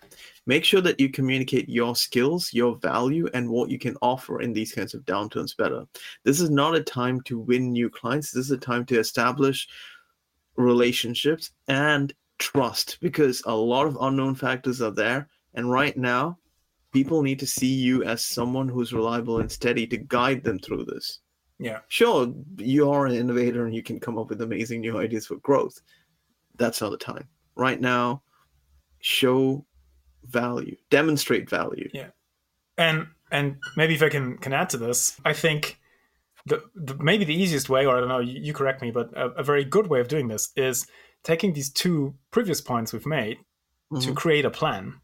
Make 0.46 0.64
sure 0.64 0.80
that 0.80 1.00
you 1.00 1.08
communicate 1.08 1.68
your 1.68 1.96
skills, 1.96 2.52
your 2.52 2.76
value, 2.76 3.28
and 3.34 3.48
what 3.48 3.70
you 3.70 3.78
can 3.78 3.96
offer 4.02 4.40
in 4.40 4.52
these 4.52 4.72
kinds 4.72 4.94
of 4.94 5.04
downturns 5.04 5.56
better. 5.56 5.84
This 6.24 6.40
is 6.40 6.50
not 6.50 6.74
a 6.74 6.82
time 6.82 7.20
to 7.22 7.38
win 7.38 7.72
new 7.72 7.90
clients. 7.90 8.30
This 8.30 8.46
is 8.46 8.52
a 8.52 8.58
time 8.58 8.84
to 8.86 8.98
establish 8.98 9.68
relationships 10.56 11.50
and 11.68 12.12
trust 12.38 12.98
because 13.00 13.42
a 13.46 13.54
lot 13.54 13.86
of 13.86 13.98
unknown 14.00 14.34
factors 14.34 14.80
are 14.82 14.90
there. 14.90 15.28
And 15.54 15.70
right 15.70 15.96
now, 15.96 16.38
people 16.92 17.22
need 17.22 17.38
to 17.38 17.46
see 17.46 17.72
you 17.72 18.04
as 18.04 18.24
someone 18.24 18.68
who's 18.68 18.92
reliable 18.92 19.40
and 19.40 19.50
steady 19.50 19.86
to 19.86 19.96
guide 19.96 20.42
them 20.42 20.58
through 20.58 20.84
this 20.84 21.20
yeah 21.58 21.80
sure 21.88 22.32
you 22.56 22.90
are 22.90 23.06
an 23.06 23.14
innovator 23.14 23.66
and 23.66 23.74
you 23.74 23.82
can 23.82 23.98
come 23.98 24.18
up 24.18 24.28
with 24.28 24.40
amazing 24.42 24.80
new 24.80 24.98
ideas 24.98 25.26
for 25.26 25.36
growth 25.36 25.80
that's 26.58 26.80
not 26.80 26.90
the 26.90 26.96
time 26.98 27.26
right 27.56 27.80
now 27.80 28.22
show 29.00 29.64
value 30.26 30.76
demonstrate 30.90 31.48
value 31.48 31.88
Yeah. 31.94 32.08
and 32.76 33.06
and 33.30 33.56
maybe 33.76 33.94
if 33.94 34.02
i 34.02 34.08
can 34.08 34.36
can 34.38 34.52
add 34.52 34.68
to 34.70 34.76
this 34.76 35.18
i 35.24 35.32
think 35.32 35.78
the, 36.46 36.62
the 36.74 36.94
maybe 36.96 37.24
the 37.24 37.34
easiest 37.34 37.68
way 37.68 37.86
or 37.86 37.96
i 37.96 38.00
don't 38.00 38.08
know 38.08 38.20
you, 38.20 38.40
you 38.40 38.52
correct 38.52 38.82
me 38.82 38.90
but 38.90 39.10
a, 39.16 39.26
a 39.30 39.42
very 39.42 39.64
good 39.64 39.86
way 39.88 40.00
of 40.00 40.08
doing 40.08 40.28
this 40.28 40.50
is 40.56 40.86
taking 41.22 41.52
these 41.52 41.70
two 41.70 42.14
previous 42.30 42.60
points 42.60 42.92
we've 42.92 43.06
made 43.06 43.38
to 44.00 44.08
Mhm. 44.12 44.16
create 44.16 44.44
a 44.44 44.50
plan 44.50 44.94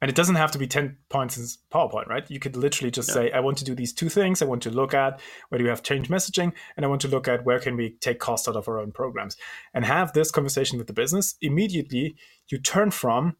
and 0.00 0.08
it 0.08 0.14
doesn't 0.14 0.36
have 0.36 0.50
to 0.52 0.58
be 0.58 0.66
10 0.66 0.96
points 1.10 1.36
in 1.36 1.44
powerpoint 1.72 2.06
right? 2.06 2.30
You 2.30 2.40
could 2.40 2.56
literally 2.56 2.90
just 2.90 3.08
Yeah. 3.10 3.14
say 3.14 3.32
i 3.32 3.40
want 3.40 3.58
to 3.58 3.64
do 3.64 3.74
these 3.74 3.92
two 3.92 4.08
things. 4.08 4.40
I 4.40 4.46
want 4.46 4.62
to 4.62 4.70
look 4.70 4.94
at 4.94 5.20
where 5.48 5.58
do 5.58 5.64
we 5.64 5.70
have 5.70 5.82
change 5.82 6.08
messaging 6.08 6.52
and 6.76 6.84
i 6.84 6.88
want 6.88 7.02
to 7.02 7.08
look 7.08 7.28
at 7.28 7.44
where 7.44 7.60
can 7.60 7.76
we 7.76 7.96
take 8.00 8.18
cost 8.18 8.48
out 8.48 8.56
of 8.56 8.68
our 8.68 8.78
own 8.78 8.92
programs. 8.92 9.36
And 9.74 9.84
have 9.84 10.12
this 10.12 10.30
conversation 10.30 10.78
with 10.78 10.86
the 10.86 10.92
business. 10.92 11.34
Immediately 11.40 12.16
you 12.48 12.58
turn 12.58 12.90
from 12.90 13.36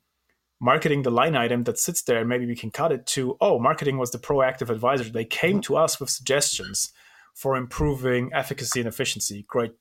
marketing 0.60 1.02
the 1.02 1.10
line 1.10 1.34
item 1.34 1.64
that 1.64 1.78
sits 1.78 2.02
there 2.02 2.18
and 2.20 2.28
maybe 2.28 2.46
we 2.46 2.56
can 2.56 2.70
cut 2.70 2.92
it 2.92 3.06
to 3.06 3.36
oh 3.40 3.58
marketing 3.58 3.96
was 3.98 4.10
the 4.10 4.18
proactive 4.18 4.68
advisor. 4.70 5.04
They 5.04 5.24
came 5.24 5.60
to 5.62 5.76
us 5.76 5.98
with 5.98 6.10
suggestions 6.10 6.92
for 7.34 7.56
improving 7.56 8.30
efficacy 8.34 8.80
and 8.80 8.88
efficiency. 8.88 9.44
Great 9.48 9.72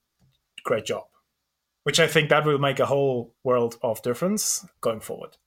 great 0.63 0.85
job. 0.85 1.03
Which 1.83 1.99
i 1.99 2.07
think 2.07 2.29
that 2.29 2.45
will 2.45 2.59
make 2.59 2.79
a 2.79 2.85
whole 2.85 3.35
world 3.43 3.77
of 3.81 4.01
difference 4.01 4.65
going 4.81 4.99
forward 5.01 5.37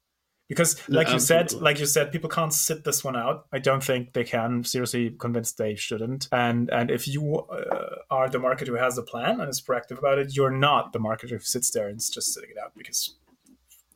because 0.52 0.86
like 0.86 1.10
you 1.10 1.18
said 1.18 1.50
like 1.54 1.78
you 1.80 1.86
said 1.86 2.12
people 2.12 2.28
can't 2.28 2.52
sit 2.52 2.84
this 2.84 3.02
one 3.02 3.16
out. 3.16 3.46
I 3.52 3.58
don't 3.58 3.82
think 3.82 4.12
they 4.12 4.24
can. 4.24 4.64
Seriously 4.64 5.10
convinced 5.18 5.56
they 5.56 5.74
shouldn't. 5.74 6.28
And 6.30 6.68
and 6.70 6.90
if 6.90 7.08
you 7.08 7.36
uh, 7.36 7.96
are 8.10 8.28
the 8.28 8.38
marketer 8.38 8.66
who 8.66 8.74
has 8.74 8.98
a 8.98 9.02
plan 9.02 9.40
and 9.40 9.48
is 9.48 9.62
proactive 9.62 9.98
about 9.98 10.18
it 10.18 10.36
you're 10.36 10.50
not 10.50 10.92
the 10.92 10.98
marketer 10.98 11.30
who 11.30 11.38
sits 11.38 11.70
there 11.70 11.88
and 11.88 11.98
is 11.98 12.10
just 12.10 12.34
sitting 12.34 12.50
it 12.50 12.58
out 12.62 12.72
because 12.76 13.14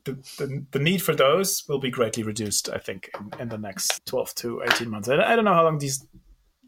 the, 0.05 0.13
the, 0.39 0.65
the 0.71 0.79
need 0.79 1.03
for 1.03 1.15
those 1.15 1.65
will 1.69 1.81
be 1.81 1.91
greatly 1.91 2.23
reduced, 2.23 2.71
I 2.71 2.79
think, 2.79 3.11
in, 3.19 3.41
in 3.41 3.49
the 3.49 3.59
next 3.59 4.07
12 4.07 4.35
to 4.37 4.63
18 4.63 4.89
months. 4.89 5.09
I, 5.09 5.17
I 5.17 5.37
don't 5.37 5.45
know 5.45 5.53
how 5.53 5.65
long 5.65 5.79
these 5.79 6.07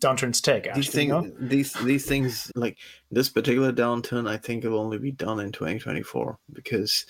downturns 0.00 0.42
take, 0.42 0.66
actually. 0.66 0.82
these 0.82 0.90
things 0.90 1.08
you 1.08 1.20
know? 1.22 1.32
these 1.40 1.72
these 1.84 2.06
things 2.06 2.52
like 2.54 2.78
this 3.10 3.28
particular 3.28 3.72
downturn 3.72 4.28
i 4.28 4.36
think 4.36 4.64
will 4.64 4.78
only 4.78 4.98
be 4.98 5.12
done 5.12 5.40
in 5.40 5.52
2024 5.52 6.38
because 6.52 7.06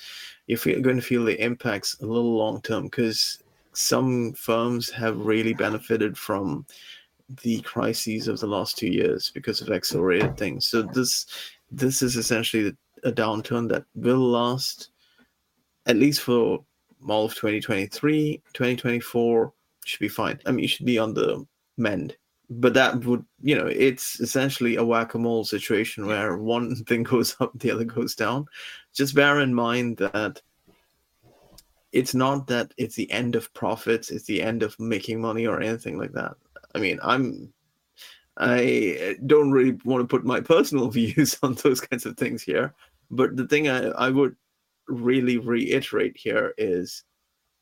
if 0.47 0.65
we're 0.65 0.81
going 0.81 0.97
to 0.97 1.03
feel 1.03 1.25
the 1.25 1.41
impacts 1.43 1.99
a 2.01 2.07
little 2.07 2.37
long 2.37 2.61
term 2.63 2.85
because 2.85 3.43
some 3.73 4.33
firms 4.33 4.91
have 4.91 5.19
really 5.21 5.55
benefited 5.55 6.17
from 6.17 6.67
the 7.43 7.61
crises 7.61 8.27
of 8.27 8.41
the 8.41 8.47
last 8.47 8.79
two 8.79 8.89
years 8.89 9.31
because 9.35 9.61
of 9.61 9.71
accelerated 9.71 10.37
things 10.37 10.67
so 10.67 10.83
this 10.83 11.27
this 11.71 12.03
is 12.03 12.17
essentially 12.17 12.75
a 13.05 13.13
downturn 13.13 13.69
that 13.69 13.85
will 13.95 14.19
last 14.19 14.91
at 15.87 15.97
least 15.97 16.21
for 16.23 16.65
all 17.09 17.27
of 17.27 17.35
2023 17.35 18.43
2024 18.55 19.53
should 19.85 20.01
be 20.01 20.09
fine 20.09 20.39
i 20.47 20.51
mean 20.51 20.61
you 20.61 20.69
should 20.69 20.87
be 20.87 20.99
on 20.99 21.13
the 21.13 21.47
mend 21.77 22.17
but 22.51 22.75
that 22.75 23.05
would 23.05 23.25
you 23.43 23.55
know 23.55 23.67
it's 23.67 24.21
essentially 24.21 24.77
a 24.77 24.85
whack-a-mole 24.85 25.45
situation 25.45 26.07
where 26.07 26.39
one 26.39 26.75
thing 26.87 27.03
goes 27.03 27.37
up 27.41 27.53
the 27.59 27.71
other 27.71 27.85
goes 27.85 28.15
down. 28.15 28.47
Just 28.95 29.15
bear 29.15 29.41
in 29.41 29.55
mind 29.55 29.99
that 29.99 30.41
it's 31.93 32.15
not 32.15 32.47
that 32.47 32.73
it's 32.77 32.97
the 32.97 33.11
end 33.11 33.35
of 33.35 33.53
profits 33.55 34.11
it's 34.11 34.27
the 34.27 34.43
end 34.43 34.63
of 34.63 34.79
making 34.79 35.21
money 35.21 35.47
or 35.47 35.61
anything 35.61 35.99
like 35.99 36.13
that. 36.13 36.35
I 36.75 36.79
mean 36.79 36.99
i'm 37.03 37.53
i 38.37 39.17
don't 39.27 39.51
really 39.51 39.77
want 39.85 40.03
to 40.03 40.07
put 40.07 40.25
my 40.25 40.41
personal 40.41 40.89
views 40.99 41.39
on 41.43 41.55
those 41.55 41.81
kinds 41.81 42.07
of 42.07 42.17
things 42.17 42.43
here 42.43 42.75
but 43.11 43.37
the 43.37 43.47
thing 43.47 43.69
i, 43.69 43.87
I 43.89 44.11
would 44.11 44.37
really 44.87 45.39
reiterate 45.39 46.17
here 46.17 46.55
is 46.57 47.05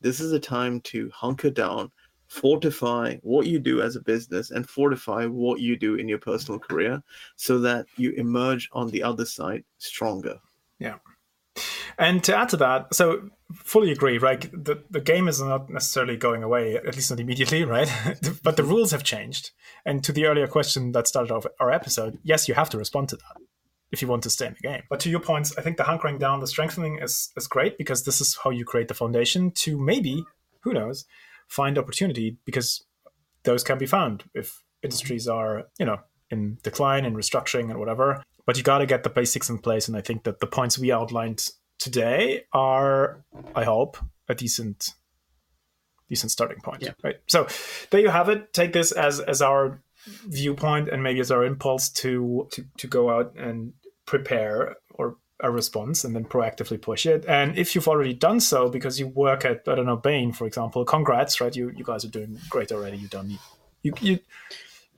this 0.01 0.19
is 0.19 0.31
a 0.31 0.39
time 0.39 0.81
to 0.81 1.09
hunker 1.09 1.49
down 1.49 1.91
fortify 2.27 3.15
what 3.23 3.47
you 3.47 3.59
do 3.59 3.81
as 3.81 3.95
a 3.95 4.01
business 4.01 4.51
and 4.51 4.69
fortify 4.69 5.25
what 5.25 5.59
you 5.59 5.77
do 5.77 5.95
in 5.95 6.07
your 6.07 6.17
personal 6.17 6.59
career 6.59 7.01
so 7.35 7.59
that 7.59 7.85
you 7.95 8.11
emerge 8.11 8.69
on 8.73 8.89
the 8.89 9.03
other 9.03 9.25
side 9.25 9.63
stronger 9.77 10.39
Yeah. 10.79 10.95
And 11.97 12.23
to 12.25 12.37
add 12.37 12.49
to 12.49 12.57
that, 12.57 12.93
so 12.93 13.29
fully 13.53 13.91
agree, 13.91 14.19
right? 14.19 14.41
The, 14.51 14.83
the 14.91 15.01
game 15.01 15.27
is 15.27 15.41
not 15.41 15.69
necessarily 15.69 16.15
going 16.15 16.43
away, 16.43 16.75
at 16.75 16.95
least 16.95 17.09
not 17.09 17.19
immediately, 17.19 17.63
right? 17.63 17.89
but 18.43 18.55
the 18.55 18.63
rules 18.63 18.91
have 18.91 19.03
changed. 19.03 19.51
And 19.83 20.03
to 20.03 20.11
the 20.11 20.25
earlier 20.25 20.47
question 20.47 20.91
that 20.91 21.07
started 21.07 21.33
off 21.33 21.47
our 21.59 21.71
episode, 21.71 22.19
yes, 22.23 22.47
you 22.47 22.53
have 22.53 22.69
to 22.71 22.77
respond 22.77 23.09
to 23.09 23.15
that 23.15 23.37
if 23.91 24.01
you 24.01 24.07
want 24.07 24.21
to 24.23 24.29
stay 24.29 24.47
in 24.47 24.55
the 24.61 24.67
game. 24.67 24.83
But 24.89 24.99
to 25.01 25.09
your 25.09 25.19
points, 25.21 25.57
I 25.57 25.61
think 25.61 25.77
the 25.77 25.83
hunkering 25.83 26.19
down, 26.19 26.39
the 26.39 26.47
strengthening 26.47 26.99
is, 26.99 27.31
is 27.35 27.47
great 27.47 27.77
because 27.77 28.03
this 28.03 28.21
is 28.21 28.37
how 28.43 28.49
you 28.49 28.65
create 28.65 28.89
the 28.89 28.93
foundation 28.93 29.51
to 29.51 29.77
maybe, 29.77 30.23
who 30.61 30.73
knows, 30.73 31.05
find 31.47 31.77
opportunity 31.77 32.37
because 32.45 32.85
those 33.43 33.63
can 33.63 33.77
be 33.77 33.85
found 33.85 34.23
if 34.33 34.49
mm-hmm. 34.49 34.87
industries 34.87 35.27
are, 35.27 35.63
you 35.79 35.85
know, 35.85 35.97
in 36.29 36.57
decline 36.63 37.05
and 37.05 37.15
restructuring 37.15 37.69
and 37.69 37.79
whatever. 37.79 38.23
But 38.45 38.57
you 38.57 38.63
got 38.63 38.79
to 38.79 38.85
get 38.85 39.03
the 39.03 39.09
basics 39.09 39.49
in 39.49 39.59
place. 39.59 39.87
And 39.87 39.97
I 39.97 40.01
think 40.01 40.23
that 40.23 40.39
the 40.39 40.47
points 40.47 40.79
we 40.79 40.91
outlined 40.91 41.49
today 41.79 42.43
are, 42.53 43.23
I 43.55 43.63
hope, 43.63 43.97
a 44.27 44.35
decent 44.35 44.93
decent 46.09 46.31
starting 46.31 46.59
point. 46.61 46.81
Yeah. 46.81 46.93
Right. 47.03 47.17
So 47.27 47.47
there 47.89 47.99
you 47.99 48.09
have 48.09 48.29
it. 48.29 48.53
Take 48.53 48.73
this 48.73 48.91
as 48.91 49.19
as 49.19 49.41
our 49.41 49.81
viewpoint 50.25 50.89
and 50.89 51.03
maybe 51.03 51.19
as 51.19 51.31
our 51.31 51.43
impulse 51.43 51.89
to 51.89 52.47
to, 52.51 52.65
to 52.77 52.87
go 52.87 53.09
out 53.09 53.35
and 53.35 53.73
prepare 54.05 54.77
or 54.89 55.17
a 55.41 55.51
response 55.51 56.03
and 56.03 56.15
then 56.15 56.25
proactively 56.25 56.81
push 56.81 57.05
it. 57.05 57.25
And 57.27 57.57
if 57.57 57.75
you've 57.75 57.87
already 57.87 58.13
done 58.13 58.39
so 58.39 58.69
because 58.69 58.99
you 58.99 59.07
work 59.07 59.45
at 59.45 59.63
I 59.67 59.75
don't 59.75 59.85
know 59.85 59.97
Bain, 59.97 60.31
for 60.31 60.47
example, 60.47 60.83
congrats, 60.83 61.39
right? 61.39 61.55
You 61.55 61.71
you 61.75 61.83
guys 61.83 62.03
are 62.05 62.09
doing 62.09 62.39
great 62.49 62.71
already. 62.71 62.97
You 62.97 63.07
don't 63.07 63.27
need 63.27 63.39
you 63.83 63.93
you 64.01 64.19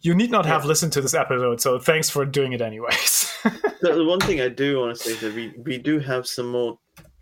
you 0.02 0.16
need 0.16 0.32
not 0.32 0.46
have 0.46 0.64
listened 0.64 0.94
to 0.94 1.02
this 1.02 1.14
episode, 1.14 1.60
so 1.60 1.78
thanks 1.78 2.10
for 2.10 2.26
doing 2.26 2.54
it 2.54 2.62
anyways. 2.62 3.34
the, 3.82 3.94
the 3.94 4.06
one 4.06 4.20
thing 4.20 4.40
i 4.40 4.48
do 4.48 4.80
want 4.80 4.96
to 4.96 5.04
say 5.04 5.12
is 5.12 5.20
that 5.20 5.36
we, 5.36 5.54
we 5.66 5.78
do 5.78 6.00
have 6.00 6.26
some 6.26 6.48
more 6.48 6.78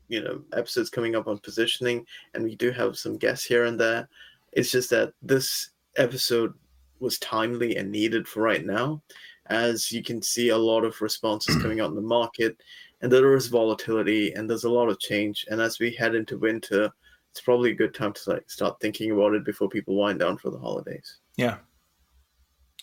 you 0.08 0.22
know 0.24 0.42
episodes 0.54 0.90
coming 0.90 1.16
up 1.16 1.28
on 1.28 1.40
positioning, 1.40 2.06
and 2.34 2.44
we 2.44 2.56
do 2.56 2.72
have 2.72 2.98
some 2.98 3.18
guests 3.18 3.46
here 3.46 3.66
and 3.66 3.80
there. 3.80 4.08
It's 4.54 4.72
just 4.72 4.90
that 4.92 5.14
this 5.22 5.72
episode 5.98 6.54
was 7.00 7.20
timely 7.20 7.76
and 7.78 7.92
needed 7.92 8.28
for 8.28 8.42
right 8.42 8.66
now, 8.66 9.02
as 9.48 9.92
you 9.92 10.04
can 10.04 10.22
see 10.22 10.50
a 10.50 10.58
lot 10.58 10.84
of 10.84 11.02
responses 11.02 11.62
coming 11.62 11.80
out 11.80 11.90
in 11.90 11.96
the 11.96 12.02
market, 12.02 12.58
and 13.02 13.12
there 13.12 13.36
is 13.36 13.48
volatility 13.48 14.34
and 14.34 14.50
there's 14.50 14.64
a 14.64 14.70
lot 14.70 14.90
of 14.90 15.00
change. 15.00 15.46
And 15.50 15.62
as 15.62 15.80
we 15.80 15.94
head 15.94 16.16
into 16.16 16.38
winter, 16.38 16.92
it's 17.32 17.42
probably 17.42 17.72
a 17.72 17.76
good 17.76 17.94
time 17.94 18.14
to 18.14 18.30
like 18.32 18.50
start 18.50 18.80
thinking 18.82 19.12
about 19.12 19.34
it 19.34 19.46
before 19.46 19.70
people 19.70 19.96
wind 19.96 20.20
down 20.20 20.38
for 20.38 20.50
the 20.50 20.60
holidays. 20.60 21.18
Yeah. 21.36 21.58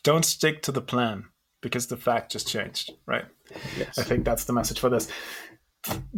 Don't 0.02 0.24
stick 0.24 0.62
to 0.62 0.72
the 0.72 0.82
plan 0.82 1.24
because 1.60 1.86
the 1.86 1.96
fact 1.96 2.32
just 2.32 2.46
changed, 2.46 2.92
right? 3.06 3.24
Yes. 3.78 3.98
I 3.98 4.02
think 4.02 4.24
that's 4.24 4.44
the 4.44 4.52
message 4.52 4.78
for 4.78 4.90
this. 4.90 5.10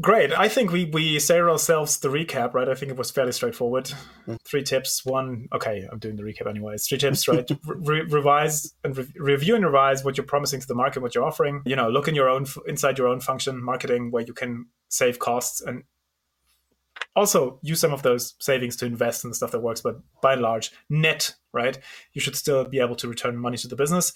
Great. 0.00 0.32
I 0.32 0.48
think 0.48 0.70
we 0.70 0.84
we 0.84 1.18
say 1.18 1.40
ourselves 1.40 1.98
the 1.98 2.08
recap, 2.08 2.54
right? 2.54 2.68
I 2.68 2.74
think 2.74 2.92
it 2.92 2.98
was 2.98 3.10
fairly 3.10 3.32
straightforward. 3.32 3.92
Three 4.44 4.62
tips. 4.62 5.04
One, 5.04 5.48
okay, 5.52 5.88
I'm 5.90 5.98
doing 5.98 6.16
the 6.16 6.22
recap 6.22 6.48
anyways. 6.48 6.86
Three 6.86 6.98
tips, 6.98 7.26
right? 7.26 7.50
Re- 7.64 8.02
revise 8.02 8.74
and 8.84 8.96
re- 8.96 9.12
review 9.16 9.56
and 9.56 9.64
revise 9.64 10.04
what 10.04 10.16
you're 10.16 10.26
promising 10.26 10.60
to 10.60 10.66
the 10.66 10.74
market, 10.74 11.02
what 11.02 11.14
you're 11.14 11.24
offering. 11.24 11.62
You 11.66 11.76
know, 11.76 11.88
look 11.88 12.06
in 12.06 12.14
your 12.14 12.28
own 12.28 12.46
inside 12.68 12.98
your 12.98 13.08
own 13.08 13.20
function 13.20 13.62
marketing 13.62 14.10
where 14.12 14.22
you 14.22 14.34
can 14.34 14.66
save 14.88 15.18
costs 15.18 15.60
and 15.60 15.82
also 17.16 17.58
use 17.62 17.80
some 17.80 17.92
of 17.92 18.02
those 18.02 18.34
savings 18.40 18.76
to 18.76 18.86
invest 18.86 19.24
in 19.24 19.30
the 19.30 19.36
stuff 19.36 19.50
that 19.50 19.60
works. 19.60 19.80
But 19.80 19.96
by 20.22 20.34
and 20.34 20.42
large, 20.42 20.70
net, 20.88 21.34
right? 21.52 21.78
You 22.12 22.20
should 22.20 22.36
still 22.36 22.64
be 22.64 22.78
able 22.78 22.96
to 22.96 23.08
return 23.08 23.36
money 23.36 23.56
to 23.56 23.68
the 23.68 23.76
business, 23.76 24.12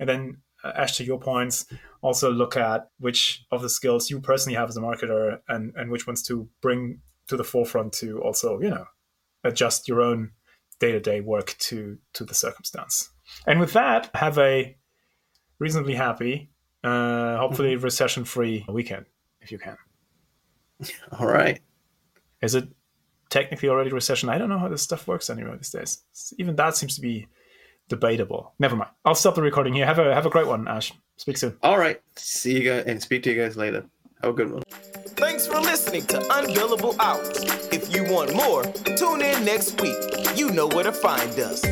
and 0.00 0.08
then 0.08 0.38
Ash, 0.64 0.96
to 0.96 1.04
your 1.04 1.20
points, 1.20 1.66
also 2.00 2.30
look 2.30 2.56
at 2.56 2.88
which 2.98 3.44
of 3.50 3.62
the 3.62 3.68
skills 3.68 4.10
you 4.10 4.20
personally 4.20 4.56
have 4.56 4.68
as 4.68 4.76
a 4.76 4.80
marketer 4.80 5.38
and, 5.48 5.72
and 5.76 5.90
which 5.90 6.06
ones 6.06 6.22
to 6.24 6.48
bring 6.60 7.00
to 7.28 7.36
the 7.36 7.44
forefront 7.44 7.92
to 7.94 8.20
also, 8.20 8.60
you 8.60 8.70
know, 8.70 8.86
adjust 9.44 9.88
your 9.88 10.00
own 10.00 10.30
day-to-day 10.80 11.20
work 11.20 11.56
to 11.58 11.98
to 12.12 12.24
the 12.24 12.34
circumstance. 12.34 13.10
And 13.46 13.60
with 13.60 13.72
that, 13.72 14.10
have 14.14 14.38
a 14.38 14.76
reasonably 15.58 15.94
happy, 15.94 16.50
uh, 16.82 17.38
hopefully 17.38 17.76
recession-free 17.76 18.66
weekend 18.68 19.06
if 19.40 19.52
you 19.52 19.58
can. 19.58 19.76
All 21.18 21.26
right. 21.26 21.60
Is 22.42 22.54
it 22.54 22.68
technically 23.30 23.68
already 23.68 23.90
recession? 23.90 24.28
I 24.28 24.38
don't 24.38 24.48
know 24.48 24.58
how 24.58 24.68
this 24.68 24.82
stuff 24.82 25.06
works 25.06 25.30
anymore 25.30 25.56
these 25.56 25.70
days. 25.70 26.02
Even 26.38 26.56
that 26.56 26.76
seems 26.76 26.94
to 26.96 27.00
be 27.00 27.26
debatable. 27.88 28.52
Never 28.58 28.76
mind. 28.76 28.90
I'll 29.04 29.14
stop 29.14 29.34
the 29.34 29.42
recording 29.42 29.74
here. 29.74 29.86
Have 29.86 29.98
a 29.98 30.14
have 30.14 30.26
a 30.26 30.30
great 30.30 30.46
one, 30.46 30.68
Ash. 30.68 30.92
Speak 31.16 31.36
soon. 31.36 31.56
All 31.62 31.78
right. 31.78 32.00
See 32.16 32.58
you 32.58 32.68
guys 32.68 32.84
and 32.86 33.00
speak 33.00 33.22
to 33.24 33.30
you 33.32 33.40
guys 33.40 33.56
later. 33.56 33.84
Have 34.22 34.30
a 34.32 34.34
good 34.34 34.50
one. 34.50 34.62
Thanks 35.16 35.46
for 35.46 35.60
listening 35.60 36.06
to 36.06 36.18
Unbillable 36.18 36.96
Hours. 36.98 37.44
If 37.72 37.94
you 37.94 38.04
want 38.12 38.34
more, 38.34 38.64
tune 38.96 39.22
in 39.22 39.44
next 39.44 39.80
week. 39.80 39.96
You 40.36 40.50
know 40.50 40.66
where 40.66 40.84
to 40.84 40.92
find 40.92 41.38
us. 41.38 41.62